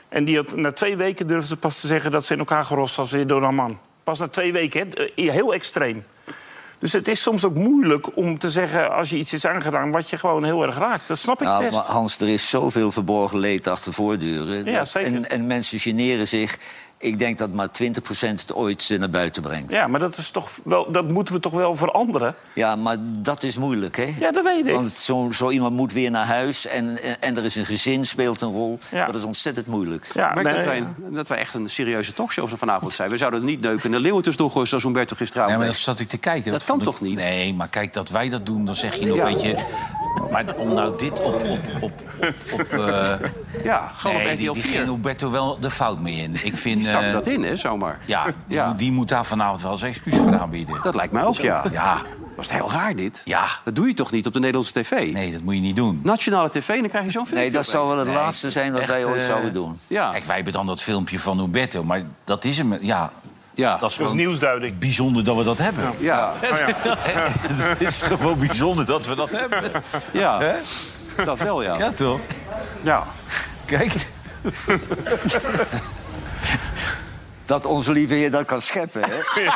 [0.09, 2.11] En die had na twee weken durfde ze pas te zeggen...
[2.11, 3.79] dat ze in elkaar gerost was weer door een man.
[4.03, 5.31] Pas na twee weken, hè.
[5.31, 6.03] Heel extreem.
[6.81, 8.91] Dus het is soms ook moeilijk om te zeggen...
[8.91, 11.07] als je iets is aangedaan wat je gewoon heel erg raakt.
[11.07, 11.75] Dat snap ik Nou, best.
[11.75, 14.65] maar Hans, er is zoveel verborgen leed achter voordeuren.
[14.65, 14.95] Ja, Dat-.
[14.95, 16.57] En, en mensen generen zich
[17.01, 19.73] Ik denk dat maar 20% het ooit eh, naar buiten brengt.
[19.73, 22.35] Ja, maar dat, is toch wel, dat moeten we toch wel veranderen?
[22.53, 24.13] Ja, maar dat is moeilijk, hè?
[24.19, 24.73] Ja, dat weet ik.
[24.73, 28.41] Want zo, zo iemand moet weer naar huis en, en er is een gezin, speelt
[28.41, 28.79] een rol.
[28.91, 29.05] Ja.
[29.05, 30.07] Dat is ontzettend moeilijk.
[30.13, 33.09] Ja, Ik merk nee, dat, wij, dat wij echt een serieuze talkshow vanavond zijn.
[33.09, 35.53] We zouden het niet neuken en de leeuwen tussendoor gooien zoals Humberto gisteravond.
[35.53, 36.51] Ja, maar dat zat ik te kijken.
[36.51, 37.15] Dat kan ik- toch niet?
[37.15, 39.23] Nee, maar kijk, dat wij dat doen, dan zeg je nog, Ja.
[39.25, 39.65] weet je...
[40.31, 41.33] Maar om nou dit op...
[41.33, 41.41] op,
[41.81, 41.93] op, op,
[42.53, 43.09] op eh,
[43.63, 44.71] Ja, gewoon nee, op die, RTL die 4.
[44.71, 46.33] ging Roberto wel de fout mee in.
[46.43, 46.85] Ik vind...
[46.91, 47.97] Die stapte eh, dat in, hè, zomaar.
[48.05, 48.67] Ja, die, Ja.
[48.67, 50.79] Moet, die moet daar vanavond wel zijn excuus voor aanbieden.
[50.81, 51.63] Dat lijkt mij ook, ja.
[51.71, 51.97] Ja,
[52.35, 53.21] Was het heel raar, dit?
[53.25, 53.45] ja.
[53.63, 55.13] Dat doe je toch niet op de Nederlandse tv?
[55.13, 55.99] Nee, dat moet je niet doen.
[56.03, 57.35] Nationale tv, dan krijg je zo'n filmpje.
[57.43, 59.77] Nee, dat zou wel het Nee, laatste zijn wat echt, wij ooit eh, zouden doen.
[59.87, 62.77] Ja, Kijk, wij hebben dan dat filmpje van Roberto, maar dat is hem.
[62.81, 63.11] Ja,
[63.53, 63.77] ja.
[63.77, 64.77] dat is Dat is nieuwsduiding.
[64.77, 65.91] bijzonder dat we dat hebben.
[65.99, 66.33] ja.
[66.39, 69.63] Het is gewoon bijzonder dat we dat hebben.
[70.11, 70.39] ja.
[71.25, 71.77] Dat wel, ja.
[71.77, 72.19] Ja, toch?
[72.81, 73.03] ja.
[73.65, 73.93] Kijk.
[77.45, 79.19] Dat onze lieve heer dat kan scheppen, hè?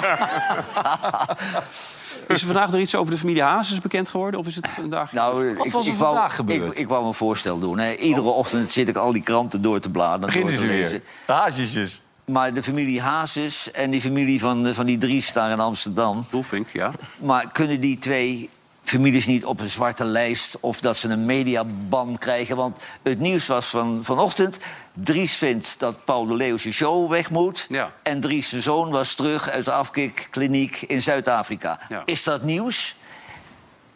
[2.28, 4.40] Is er vandaag nog iets over de familie Hazes bekend geworden?
[4.40, 5.12] Of is het vandaag...
[5.12, 6.72] Nou, Wat ik, was er ik wou, vandaag gebeurd?
[6.72, 7.80] Ik, ik wou een voorstel doen.
[7.80, 7.94] Hè.
[7.94, 10.26] Iedere ochtend zit ik al die kranten door te bladeren.
[10.26, 11.02] Beginnen ze weer.
[11.26, 12.02] Haasjes.
[12.26, 16.26] Maar de familie Hazes en die familie van, van die Dries daar in Amsterdam...
[16.30, 16.92] Dolfink, ja.
[17.18, 18.50] Maar kunnen die twee
[18.90, 20.58] families niet op een zwarte lijst...
[20.60, 22.56] of dat ze een mediaban krijgen?
[22.56, 24.58] Want het nieuws was van, vanochtend...
[24.94, 27.66] Dries vindt dat Paul de Leeuw zijn show weg moet...
[27.70, 27.92] Ja.
[28.04, 31.80] en Dries zijn zoon was terug uit de afkikkliniek in Zuid-Afrika.
[31.90, 32.02] Ja.
[32.06, 32.96] Is dat nieuws?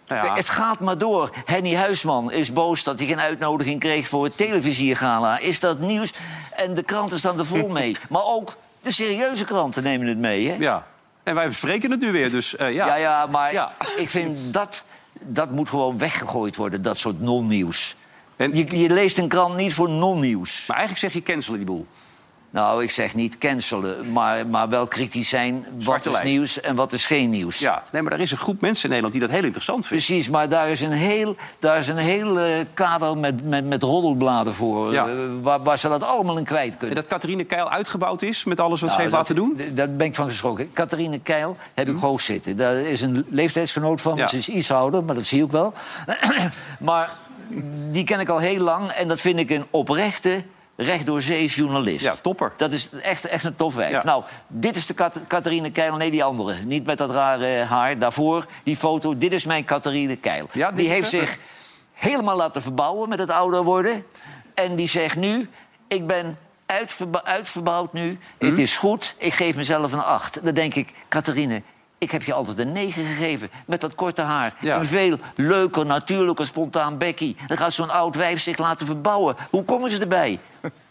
[0.07, 0.35] Nou ja.
[0.35, 1.29] Het gaat maar door.
[1.45, 5.39] Henny Huisman is boos dat hij geen uitnodiging kreeg voor het televisiegala.
[5.39, 6.13] Is dat nieuws?
[6.55, 7.95] En de kranten staan er vol mee.
[8.09, 10.55] Maar ook de serieuze kranten nemen het mee, hè?
[10.55, 10.87] Ja.
[11.23, 12.85] En wij bespreken het nu weer, dus eh, ja.
[12.85, 13.73] Ja, ja, maar Ja.
[13.97, 14.83] ik vind dat...
[15.21, 17.95] Dat moet gewoon weggegooid worden, dat soort non-nieuws.
[18.35, 20.63] En- Je, je leest een krant niet voor non-nieuws.
[20.67, 21.87] Maar eigenlijk zeg je cancelen die boel.
[22.51, 25.65] Nou, ik zeg niet cancelen, maar, maar wel kritisch zijn.
[25.73, 26.27] Wat Zwarte is lijn.
[26.27, 27.59] nieuws en wat is geen nieuws.
[27.59, 30.05] Ja, nee, maar er is een groep mensen in Nederland die dat heel interessant vindt.
[30.05, 32.39] Precies, maar daar is een heel, daar is een heel
[32.73, 34.91] kader met, met, met roddelbladen voor...
[34.91, 35.07] Ja.
[35.07, 36.95] eh, waar, waar ze dat allemaal in kwijt En kunnen.
[36.95, 39.75] dat Catharine Keil uitgebouwd is met alles wat ze Nou, heeft laten doen?
[39.75, 40.71] Daar ben ik van geschrokken.
[40.73, 42.57] Catharine Keil heb ik hoog zitten.
[42.57, 44.15] Daar is een leeftijdsgenoot van.
[44.15, 44.27] Ja.
[44.27, 45.73] Ze is iets ouder, maar dat zie ik wel.
[46.79, 47.09] maar
[47.91, 48.89] die ken ik al heel lang.
[48.89, 50.43] En dat vind ik een oprechte,
[50.81, 52.05] recht door zee journalist.
[52.05, 52.53] Ja, topper.
[52.57, 53.91] Dat is echt, echt een tof werk.
[53.91, 54.03] Ja.
[54.03, 54.93] Nou, dit is de
[55.27, 55.95] Catharine Keil.
[55.95, 56.55] Nee, die andere.
[56.63, 57.97] Niet met dat rare haar.
[57.97, 59.17] Daarvoor, die foto.
[59.17, 60.47] Dit is mijn Catharine Keil.
[60.51, 61.21] Ja, die heeft het.
[61.21, 61.37] zich
[61.93, 64.03] helemaal laten verbouwen met het ouder worden.
[64.53, 65.49] En die zegt nu,
[65.87, 68.19] ik ben uitverba- uitverbouwd nu.
[68.37, 68.59] Het Hm?
[68.59, 70.43] is goed, ik geef mezelf een acht.
[70.45, 71.61] Dan denk ik, Catharine,
[71.99, 73.49] ik heb je altijd een negen gegeven.
[73.65, 74.55] Met dat korte haar.
[74.61, 74.77] Ja.
[74.79, 77.35] Een veel leuker, natuurlijker, spontaan bekkie.
[77.47, 79.35] Dan gaat zo'n oud wijf zich laten verbouwen.
[79.49, 80.39] Hoe komen ze erbij?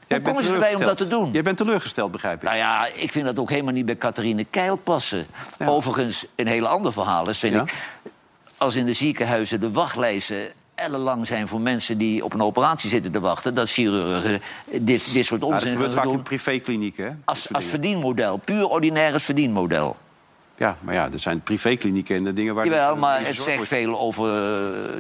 [0.07, 1.33] Jij Hoe komen ze erbij om dat te doen?
[1.33, 2.43] Jij bent teleurgesteld, begrijp ik.
[2.43, 5.27] Nou ja, ik vind dat ook helemaal niet bij Catharine Keil passen.
[5.67, 7.63] Overigens, een heel ander verhaal is, vind Ja.
[7.63, 7.75] ik...
[8.57, 13.13] als in de ziekenhuizen de wachtlijsten ellenlang zijn voor mensen die op een operatie zitten
[13.13, 13.55] te wachten...
[13.55, 14.43] dat chirurgen
[14.81, 17.11] dit, dit soort Ja, dat onzin gebeurt gaan vaak in privéklinieken, hè?
[17.11, 19.97] dat Als, als verdienmodel, puur ordinair verdienmodel.
[20.59, 22.65] Ja, maar ja, er zijn privéklinieken en de dingen waar...
[22.65, 24.41] Jawel, de- maar het zegt wordt- veel over eh,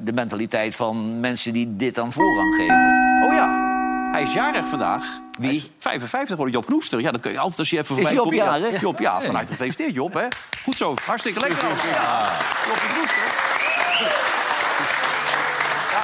[0.02, 2.96] de mentaliteit van mensen die dit dan voorrang geven.
[3.24, 3.66] Oh ja,
[4.12, 5.04] hij is jarig vandaag.
[5.38, 5.46] Wie?
[5.48, 7.00] Hij is 55 worden Job Knoester.
[7.00, 8.34] Ja, dat kun je altijd als je even voorbij Job komt.
[8.36, 8.58] Ja?
[8.80, 10.14] Job, ja, van harte gefeliciteerd, Job.
[10.14, 10.26] Hè.
[10.64, 11.58] Goed zo, hartstikke lekker.
[11.92, 12.30] Ja,
[12.66, 14.37] Job Knoester.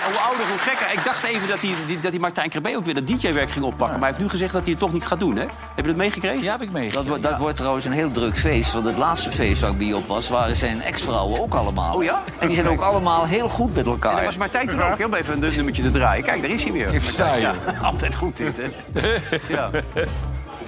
[0.05, 0.93] Hoe ouder, hoe gekker.
[0.93, 3.65] Ik dacht even dat hij, die- dat hij Martijn Krabbe ook weer dat DJ-werk ging
[3.65, 3.89] oppakken.
[3.99, 5.43] Maar hij heeft nu gezegd dat hij het toch niet gaat doen, hè?
[5.43, 6.43] Heb je dat meegekregen?
[6.43, 7.09] Ja, heb ik Dat, meegekregen.
[7.09, 8.73] wordt- dat wordt trouwens een heel druk feest.
[8.73, 11.95] Want het laatste feest waar ik bij op was, waren zijn ex-vrouwen ook allemaal.
[11.95, 12.23] Oh ja?
[12.39, 14.15] En die zijn ook allemaal heel goed met En elkaar.
[14.17, 16.25] dat was Martijn toen ook, om even een nummertje te draaien.
[16.25, 16.95] Kijk, daar is hij weer.
[16.95, 17.41] Ik je.
[17.41, 18.69] Ja, altijd goed dit, hè?
[19.55, 19.71] Ja.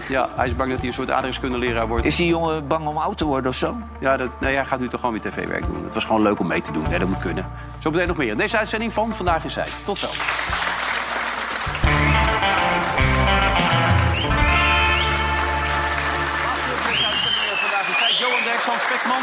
[0.08, 2.06] Ja, hij is bang dat hij een soort aardrijkskundeleraar wordt.
[2.06, 3.76] Is die jongen bang om oud te worden of zo?
[4.00, 5.84] Ja, dat, nee, hij gaat nu toch gewoon weer tv-werk doen.
[5.84, 6.84] Het was gewoon leuk om mee te doen.
[6.90, 7.50] Dat moet kunnen.
[7.78, 8.36] Zo meteen nog meer.
[8.36, 9.66] Deze uitzending van Vandaag in Zij.
[9.84, 10.06] Tot zo.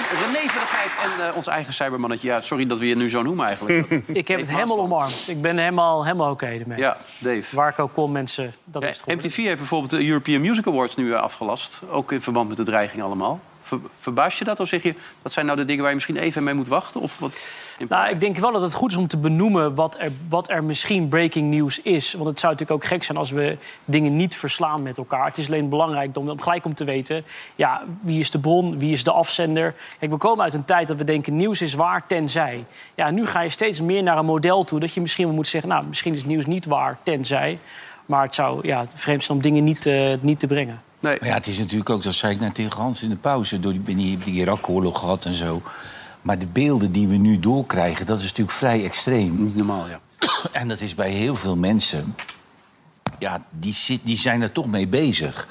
[0.01, 0.39] Spekman, René
[1.03, 2.27] en eh, ons eigen cybermannetje.
[2.27, 3.89] Ja, sorry dat we je nu zo noemen eigenlijk.
[4.07, 5.25] Ik heb het helemaal omarmd.
[5.27, 6.77] Ik ben helemaal, helemaal oké ermee.
[6.77, 7.55] Ja, Dave.
[7.55, 9.29] Waar ik ook kom, mensen, dat Ja, is het geworden.
[9.29, 11.81] MTV heeft bijvoorbeeld de European Music Awards nu eh, afgelast.
[11.89, 13.39] Ook in verband met de dreiging allemaal.
[13.79, 14.59] Ver, verbaas je dat?
[14.59, 17.01] Of zeg je, dat zijn nou de dingen waar je misschien even mee moet wachten?
[17.01, 17.47] Of wat?
[17.89, 20.63] Nou, ik denk wel dat het goed is om te benoemen wat er, wat er
[20.63, 22.13] misschien breaking news is.
[22.13, 25.25] Want het zou natuurlijk ook gek zijn als we dingen niet verslaan met elkaar.
[25.25, 27.25] Het is alleen belangrijk om, gelijk om te weten...
[27.55, 29.75] Ja, wie is de bron, wie is de afzender.
[29.99, 32.65] Kijk, we komen uit een tijd dat we denken nieuws is waar, tenzij.
[32.95, 34.79] Ja, nu ga je steeds meer naar een model toe...
[34.79, 37.59] dat je misschien moet zeggen, nou, misschien is nieuws niet waar, tenzij.
[38.05, 40.81] Maar het zou ja, vreemd zijn om dingen niet, eh, niet te brengen.
[41.03, 41.17] Nee.
[41.19, 43.59] Maar ja, het is natuurlijk ook, dat zei ik net tegen Hans in de pauze...
[43.59, 45.61] door die, die, Irak-oorlog gehad en zo.
[46.21, 49.43] Maar de beelden die we nu doorkrijgen, dat is natuurlijk vrij extreem.
[49.43, 49.99] Niet normaal, ja.
[50.51, 52.15] En dat is bij heel veel mensen...
[53.19, 55.47] Ja, die, zit, die zijn er toch mee bezig.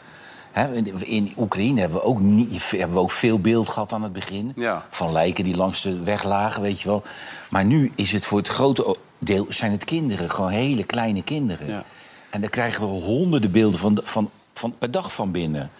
[0.72, 4.12] In, in Oekraïne hebben we, ook niet, hebben we ook veel beeld gehad aan het
[4.12, 4.52] begin.
[4.56, 4.86] Ja.
[4.90, 7.02] Van lijken die langs de weg lagen, weet je wel.
[7.50, 10.30] Maar nu is het voor het grote deel zijn het kinderen.
[10.30, 11.68] Gewoon hele kleine kinderen.
[11.68, 11.84] Ja.
[12.30, 15.70] En daar krijgen we honderden beelden van, van, van, per dag van binnen.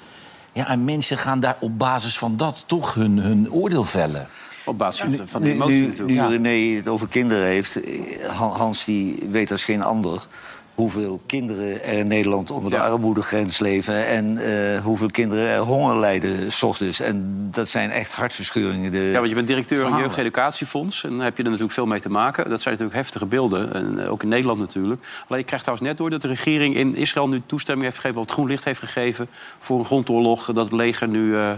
[0.53, 4.29] Ja, en mensen gaan daar op basis van dat toch hun, hun oordeel vellen.
[4.65, 6.29] Op basis van de- van de Nu, emotie nu, natuurlijk.
[6.29, 10.27] nu René het over kinderen heeft, eh, Han- Hans die weet als geen ander
[10.75, 12.83] hoeveel kinderen er in Nederland onder de Ja.
[12.83, 14.07] armoedegrens leven...
[14.07, 17.01] en eh, hoeveel kinderen er honger lijden s ochtends.
[17.01, 18.93] En dat zijn echt hartverscheuringen.
[18.93, 20.01] De Ja, want je bent directeur van het.
[20.01, 21.05] Jeugdeducatiefonds.
[21.05, 22.51] En dan heb je er natuurlijk veel mee te maken.
[22.51, 23.75] Dat zijn natuurlijk heftige beelden.
[23.75, 25.03] En eh, ook in Nederland natuurlijk.
[25.29, 28.19] Alleen ik krijg trouwens net door dat de regering in Israël nu toestemming heeft gegeven...
[28.21, 30.45] of het groen licht heeft gegeven voor een grondoorlog.
[30.53, 31.51] Dat het leger nu eh,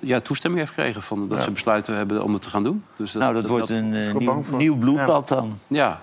[0.00, 1.02] ja, toestemming heeft gekregen.
[1.02, 2.84] Van, dat ze besluiten hebben om het te gaan doen.
[2.96, 5.58] Dus Nou, dat, wordt een nieuw, nieuw bloedbad dan.
[5.66, 6.02] Ja.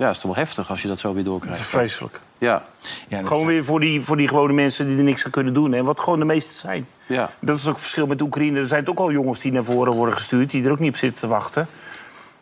[0.00, 1.66] Ja, is toch wel heftig als je dat zo weer Het is doorkrijgt.
[1.66, 2.20] vreselijk.
[2.38, 2.64] Ja,
[3.08, 5.72] Ja, Gewoon weer voor die, voor die gewone mensen die er niks aan kunnen doen.
[5.72, 6.86] Hè, wat gewoon de meeste zijn.
[7.06, 7.30] ja.
[7.40, 8.58] Dat is ook het verschil met Oekraïne.
[8.58, 10.50] Er zijn ook al jongens die naar voren worden gestuurd...
[10.50, 11.66] die er ook niet op zitten te wachten.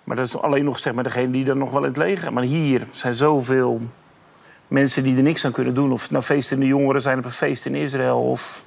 [0.04, 2.32] Maar dat is alleen nog zeg maar, degene die dan nog wel in het leger...
[2.32, 3.80] Maar hier zijn zoveel
[4.68, 5.92] mensen die er niks aan kunnen doen.
[5.92, 8.20] Of het nou feestende jongeren zijn op een feest in Israël...
[8.20, 8.64] of,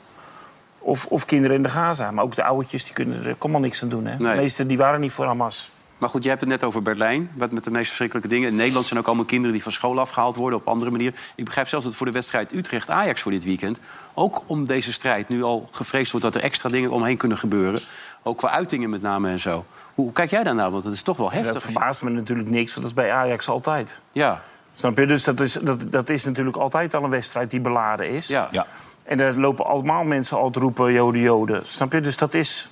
[0.79, 2.11] of, of kinderen in de Gaza.
[2.11, 4.05] Maar ook de oudertjes die kunnen er allemaal niks aan doen.
[4.05, 4.17] Hè.
[4.17, 4.35] Nee.
[4.35, 5.71] De meesten die waren niet voor Hamas.
[6.01, 8.49] Maar goed, je hebt het net over Berlijn, met, met de meest verschrikkelijke dingen.
[8.49, 11.13] In Nederland zijn ook allemaal kinderen die van school afgehaald worden op andere manier.
[11.35, 13.79] Ik begrijp zelfs dat voor de wedstrijd Utrecht-Ajax voor dit weekend...
[14.13, 17.81] ook om deze strijd nu al gevreesd wordt dat er extra dingen omheen kunnen gebeuren.
[18.23, 19.65] Ook qua uitingen met name en zo.
[19.95, 20.71] Hoe, kijk jij daar nou?
[20.71, 21.53] Want het is toch wel heftig.
[21.53, 23.99] Dat verbaast me natuurlijk niks, want dat is bij Ajax altijd.
[24.11, 24.41] Ja,
[24.73, 25.05] Snap je?
[25.05, 28.27] Dus dat is, dat, dat is natuurlijk altijd al een wedstrijd die beladen is.
[28.27, 28.47] ja.
[28.51, 28.65] Ja.
[29.05, 31.67] En daar lopen allemaal mensen al te roepen, joden, joden.
[31.67, 32.01] Snap je?
[32.01, 32.69] Dus dat is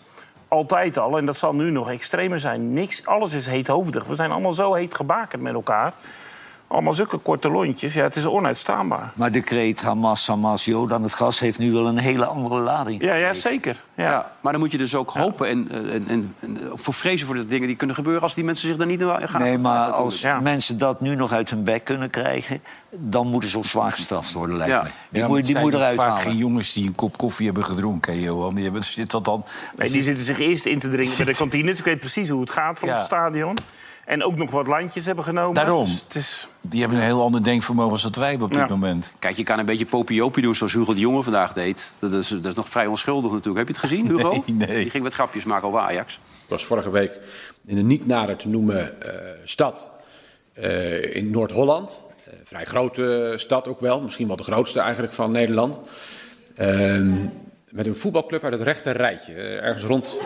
[0.50, 1.18] altijd al.
[1.18, 2.74] En dat zal nu nog extremer zijn.
[2.74, 4.04] Niks, alles is heethoofdig.
[4.04, 5.94] We zijn allemaal zo heet gebakend met elkaar.
[6.72, 7.94] Allemaal zulke korte lontjes.
[7.94, 9.12] Ja, het is onuitstaanbaar.
[9.16, 11.40] Maar de kreet Hamas, Hamas, Jood aan het gas...
[11.40, 13.02] heeft nu wel een hele andere lading.
[13.02, 13.84] Ja, ja zeker.
[13.96, 14.04] Ja.
[14.10, 14.32] Ja.
[14.42, 17.46] maar dan moet je dus ook hopen en, en, en, en voor vrezen voor de
[17.46, 18.22] dingen die kunnen gebeuren...
[18.22, 20.40] als die mensen zich daar niet aan gaan Nee, maar als Ja.
[20.40, 22.62] mensen dat nu nog uit hun bek kunnen krijgen...
[22.90, 24.82] dan moeten ze ook zwaar gestraft worden, lijkt Ja.
[24.84, 24.90] me.
[25.10, 26.24] Die, Ja, moet, maar die moet zijn eruit vaak halen.
[26.24, 28.56] geen jongens die een kop koffie hebben gedronken, hè, Johan.
[28.56, 29.46] Die hebben, zit dat dan...
[29.76, 31.70] Nee, die zitten zich eerst in te dringen bij de kantine.
[31.70, 32.96] Dus ik weet precies hoe het gaat Ja.
[32.96, 33.58] het stadion.
[34.10, 35.54] En ook nog wat landjes hebben genomen.
[35.54, 35.84] Daarom.
[35.84, 36.48] Dus het is...
[36.62, 38.68] Die hebben een heel ander denkvermogen als dat wij hebben op dit Ja.
[38.70, 39.14] moment.
[39.20, 41.96] Kijk, je kan een beetje popiopie doen zoals Hugo de Jonge vandaag deed.
[42.00, 43.58] Dat is, dat is nog vrij onschuldig natuurlijk.
[43.58, 44.32] Heb je het gezien, Hugo?
[44.32, 44.82] Nee, nee.
[44.82, 46.14] Die ging wat grapjes maken over Ajax.
[46.14, 47.20] Ik was vorige week
[47.66, 49.92] in een niet nader te noemen eh, stad
[50.54, 52.02] eh, in Noord-Holland.
[52.26, 55.80] Eh, vrij grote stad ook wel, misschien wel de grootste eigenlijk van Nederland.
[56.56, 57.12] Ehm,
[57.70, 60.18] met een voetbalclub uit het rechte rijtje, ergens rond,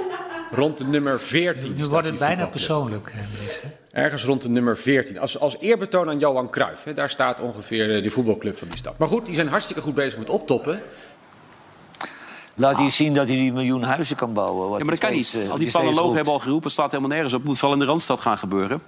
[0.55, 1.69] rond de nummer 14.
[1.71, 3.69] Nu staat wordt het bijna persoonlijk, eh, minister.
[3.91, 5.19] Ergens rond de nummer 14.
[5.19, 6.83] Als, als eerbetoon aan Johan Cruijff.
[6.83, 8.97] Hè, daar staat ongeveer eh, die voetbalclub van die stad.
[8.97, 10.81] Maar goed, die zijn hartstikke goed bezig met optoppen.
[12.55, 14.69] Laat hij zien dat hij die miljoen huizen kan bouwen.
[14.69, 15.25] wat Ja, maar dat kan niet.
[15.25, 16.15] steeds, eh, Al die planologen roept.
[16.15, 17.39] hebben al geroepen, het slaat helemaal nergens op.
[17.39, 18.81] Het moet vooral in de Randstad gaan gebeuren.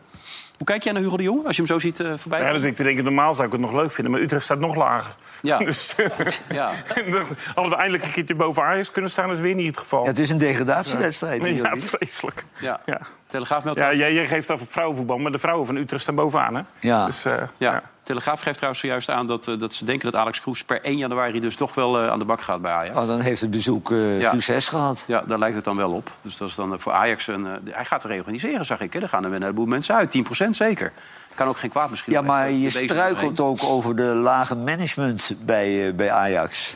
[0.58, 2.42] Hoe kijk jij naar Hugo de Jong als je hem zo ziet eh, voorbij?
[2.42, 4.14] Ja, dus ik te denken, normaal zou ik het nog leuk vinden.
[4.14, 5.16] Maar Utrecht staat nog lager.
[5.42, 5.58] Ja.
[5.66, 5.96] Dus,
[6.50, 6.72] Ja.
[6.96, 9.78] en dat- hadden we eindelijk een keertje boven Ajax kunnen staan, is weer niet het
[9.78, 10.02] geval.
[10.04, 11.42] Ja, het is een degradatiewedstrijd.
[11.56, 12.46] Ja, vreselijk.
[12.60, 12.80] Ja.
[12.86, 13.00] Ja.
[13.28, 16.56] Telegraaf meldt Ja, jij, jij geeft over vrouwenvoetbal, maar de vrouwen van Utrecht staan bovenaan,
[16.56, 16.62] hè?
[16.80, 17.06] Ja.
[17.06, 17.82] Dus, eh, ja.
[18.06, 20.98] Telegraaf geeft trouwens zojuist aan dat, eh, dat ze denken dat Alex Kroes per 1
[20.98, 22.98] januari dus toch wel eh, aan de bak gaat bij Ajax.
[23.00, 24.32] Oh, dan heeft het bezoek eh, Ja.
[24.32, 25.04] succes gehad.
[25.08, 26.12] Ja, daar lijkt het dan wel op.
[26.22, 27.48] Dus dat is dan voor Ajax een.
[27.70, 28.94] hij gaat reorganiseren, zag ik.
[28.94, 29.00] Hè.
[29.00, 30.12] Er gaan er weer een heleboel mensen uit.
[30.12, 30.92] 10% zeker.
[31.36, 32.14] Kan ook geen kwaad misschien.
[32.14, 36.76] Ja, maar je struikelt ook over de lage management bij, bij Ajax.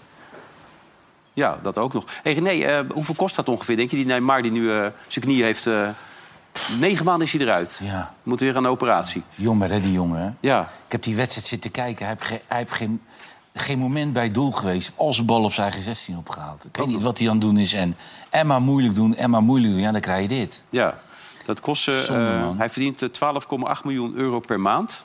[1.33, 2.05] Ja, dat ook nog.
[2.23, 3.95] Hey, René, eh, hoeveel kost dat ongeveer, denk je?
[3.95, 5.69] Die Neymar die nu eh, zijn knie heeft...
[6.79, 7.81] negen maanden is hij eruit.
[7.83, 8.13] Ja.
[8.23, 9.23] Moet weer aan de operatie.
[9.35, 10.21] Jongen, hè, die jongen.
[10.21, 10.29] hè?
[10.39, 12.05] Ja, Ik heb die wedstrijd zitten kijken.
[12.05, 13.01] Hij heeft, ge- hij heeft geen,
[13.53, 14.91] geen moment bij doel geweest.
[14.95, 16.65] Als bal op zijn eigen 16 opgehaald.
[16.65, 17.73] Ik weet niet wat hij aan het doen is.
[17.73, 17.95] En,
[18.29, 19.81] en maar moeilijk doen, en maar moeilijk doen.
[19.81, 20.63] Ja, dan krijg je dit.
[20.69, 20.99] ja.
[21.45, 21.87] Dat kost...
[21.87, 22.57] eh, Zonde, eh, man.
[22.57, 23.09] hij verdient eh,
[23.77, 25.03] 12,8 miljoen euro per maand.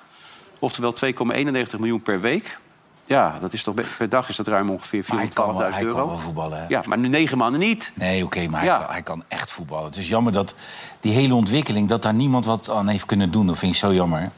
[0.59, 2.59] Oftewel 2,91 miljoen per week.
[3.07, 5.73] Ja, dat is toch per dag is dat ruim ongeveer 412.000 Maar hij kan wel,
[5.81, 6.17] euro.
[6.17, 6.59] voetballen.
[6.59, 6.65] hè?
[6.69, 7.93] Ja, maar nu negen maanden niet.
[7.95, 8.71] Nee, oké, maar Ja.
[8.75, 9.85] hij, kan, hij kan echt voetballen.
[9.87, 10.55] Het is jammer dat
[11.01, 11.89] die hele ontwikkeling...
[11.89, 13.47] dat daar niemand wat aan heeft kunnen doen.
[13.47, 14.23] Dat vind ik zo jammer.
[14.23, 14.31] Op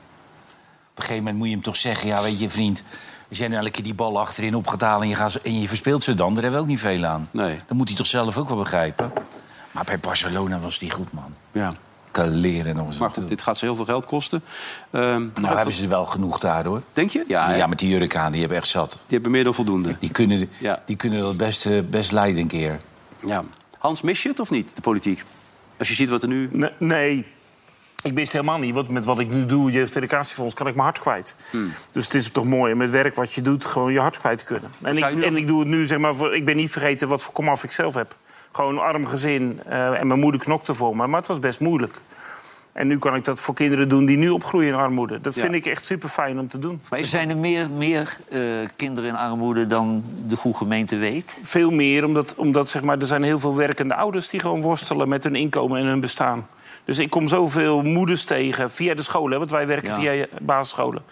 [0.94, 2.08] een gegeven moment moet je hem toch zeggen...
[2.08, 2.82] ja, weet je, vriend...
[3.28, 5.02] als jij nu elke keer die bal achterin op gaat halen...
[5.02, 7.28] en je, gaat, en je verspeelt ze dan, daar hebben we ook niet veel aan.
[7.30, 7.60] Nee.
[7.66, 9.12] Dan moet hij toch zelf ook wel begrijpen.
[9.70, 11.34] Maar bij Barcelona was die goed, man.
[11.52, 11.72] Ja.
[12.22, 12.98] Kaleren nog eens.
[12.98, 14.42] Maar goed, dit gaat ze heel veel geld kosten.
[14.90, 16.82] Ehm, Nou, hebben ze wel genoeg daar, hoor.
[16.92, 17.24] Denk je?
[17.28, 18.90] Ja, Ja, ja, met die jurk aan, die hebben echt zat.
[18.92, 19.96] die hebben meer dan voldoende.
[20.00, 20.82] Die kunnen, Ja.
[20.86, 22.80] die kunnen dat best, eh, best leiden een keer.
[23.26, 23.42] Ja.
[23.78, 25.24] Hans, mis je het of niet, de politiek?
[25.78, 26.48] Als je ziet wat er nu...
[26.52, 27.26] Nee, nee.
[28.02, 28.74] ik mis het helemaal niet.
[28.74, 31.34] Want met wat ik nu doe, jeugdeducatiefonds, kan ik mijn hart kwijt.
[31.50, 31.72] Hmm.
[31.92, 34.38] Dus het is toch mooi om met werk wat je doet, gewoon je hart kwijt
[34.38, 34.70] te kunnen.
[34.82, 37.22] En, ik, en ik doe het nu, zeg maar, voor, ik ben niet vergeten wat
[37.22, 38.16] voor komaf ik zelf heb.
[38.56, 41.06] Gewoon arm gezin eh, en mijn moeder knokte voor me.
[41.06, 42.00] Maar het was best moeilijk.
[42.72, 45.20] En nu kan ik dat voor kinderen doen die nu opgroeien in armoede.
[45.20, 45.40] Dat Ja.
[45.42, 46.80] vind ik echt super fijn om te doen.
[46.90, 48.40] Maar Zijn er meer, meer eh,
[48.76, 51.40] kinderen in armoede dan de goede gemeente weet?
[51.42, 54.28] Veel meer, omdat, omdat zeg maar, er zijn heel veel werkende ouders...
[54.28, 56.46] die gewoon worstelen met hun inkomen en hun bestaan.
[56.84, 59.38] Dus ik kom zoveel moeders tegen via de scholen.
[59.38, 60.10] Want wij werken Ja.
[60.12, 61.02] via basisscholen.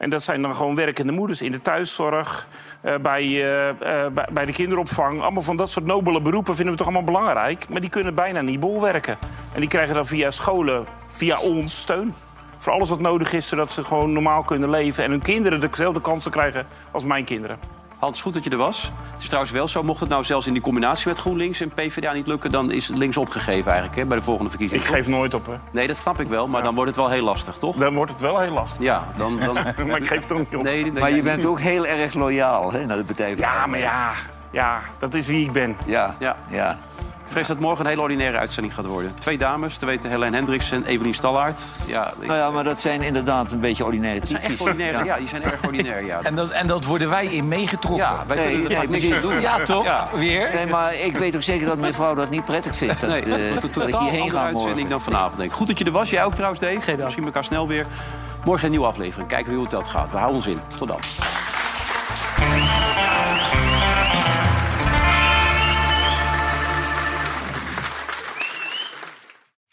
[0.00, 2.46] En dat zijn dan gewoon werkende moeders in de thuiszorg...
[2.80, 5.20] eh, bij, eh, eh, bij, bij de kinderopvang.
[5.22, 7.68] Allemaal van dat soort nobele beroepen vinden we toch allemaal belangrijk.
[7.68, 9.18] Maar die kunnen bijna niet bolwerken.
[9.52, 12.14] En die krijgen dan via scholen, via ons, steun.
[12.58, 15.04] Voor alles wat nodig is, zodat ze gewoon normaal kunnen leven...
[15.04, 17.79] en hun kinderen dezelfde kansen krijgen als mijn kinderen.
[18.00, 18.92] Hans, goed dat je er was.
[19.12, 21.70] Het is trouwens wel zo, mocht het nou zelfs in die combinatie met GroenLinks en
[21.70, 22.50] PvdA niet lukken...
[22.50, 24.96] dan is links opgegeven eigenlijk hè, bij de volgende Ik verkiezingen.
[24.96, 25.52] geef nooit op, hè.
[25.70, 27.76] Nee, dat snap ik wel, maar dan wordt het wel heel lastig, toch?
[27.76, 28.82] Dan wordt het wel heel lastig.
[28.82, 29.38] Ja, dan...
[29.38, 29.54] dan...
[29.86, 30.62] Maar ik geef het ook niet op.
[30.62, 34.12] Nee, Maar je bent ook heel erg loyaal hè, naar de Partij Ja, maar ja,
[34.50, 35.76] ja, dat is wie ik ben.
[35.86, 36.36] Ja, Ja.
[36.48, 36.78] ja.
[37.30, 39.12] Ik vrees dat morgen een hele ordinaire uitzending gaat worden.
[39.18, 41.62] Twee dames, te weten Helene Hendricks en Evelien Stallaert.
[41.86, 44.56] Ja, ik- Nou ja, maar dat zijn inderdaad een beetje ordinaire dat zijn types.
[44.58, 45.04] echt ordinaire.
[45.04, 45.16] Ja.
[45.16, 46.20] die zijn erg ordinair, ja.
[46.22, 48.06] En dat, en dat worden wij in meegetrokken.
[48.06, 49.40] Ja, wij Nee, kunnen er niks doen.
[49.40, 49.84] Ja, toch?
[49.84, 50.08] Ja.
[50.14, 50.50] Weer?
[50.54, 53.00] Nee, maar ik weet ook zeker dat mijn vrouw dat niet prettig vindt.
[53.00, 54.88] Dat, Nee, eh, dat een dat hierheen andere ga uitzending morgen.
[54.88, 55.56] dan vanavond, denk ik.
[55.56, 56.10] Goed dat je er was.
[56.10, 56.96] Jij ook trouwens, Dave.
[57.02, 57.86] Misschien elkaar snel weer.
[58.44, 59.28] Morgen een nieuwe aflevering.
[59.28, 60.10] Kijken we hoe het dat gaat.
[60.10, 60.60] We houden ons in.
[60.78, 60.98] Tot dan.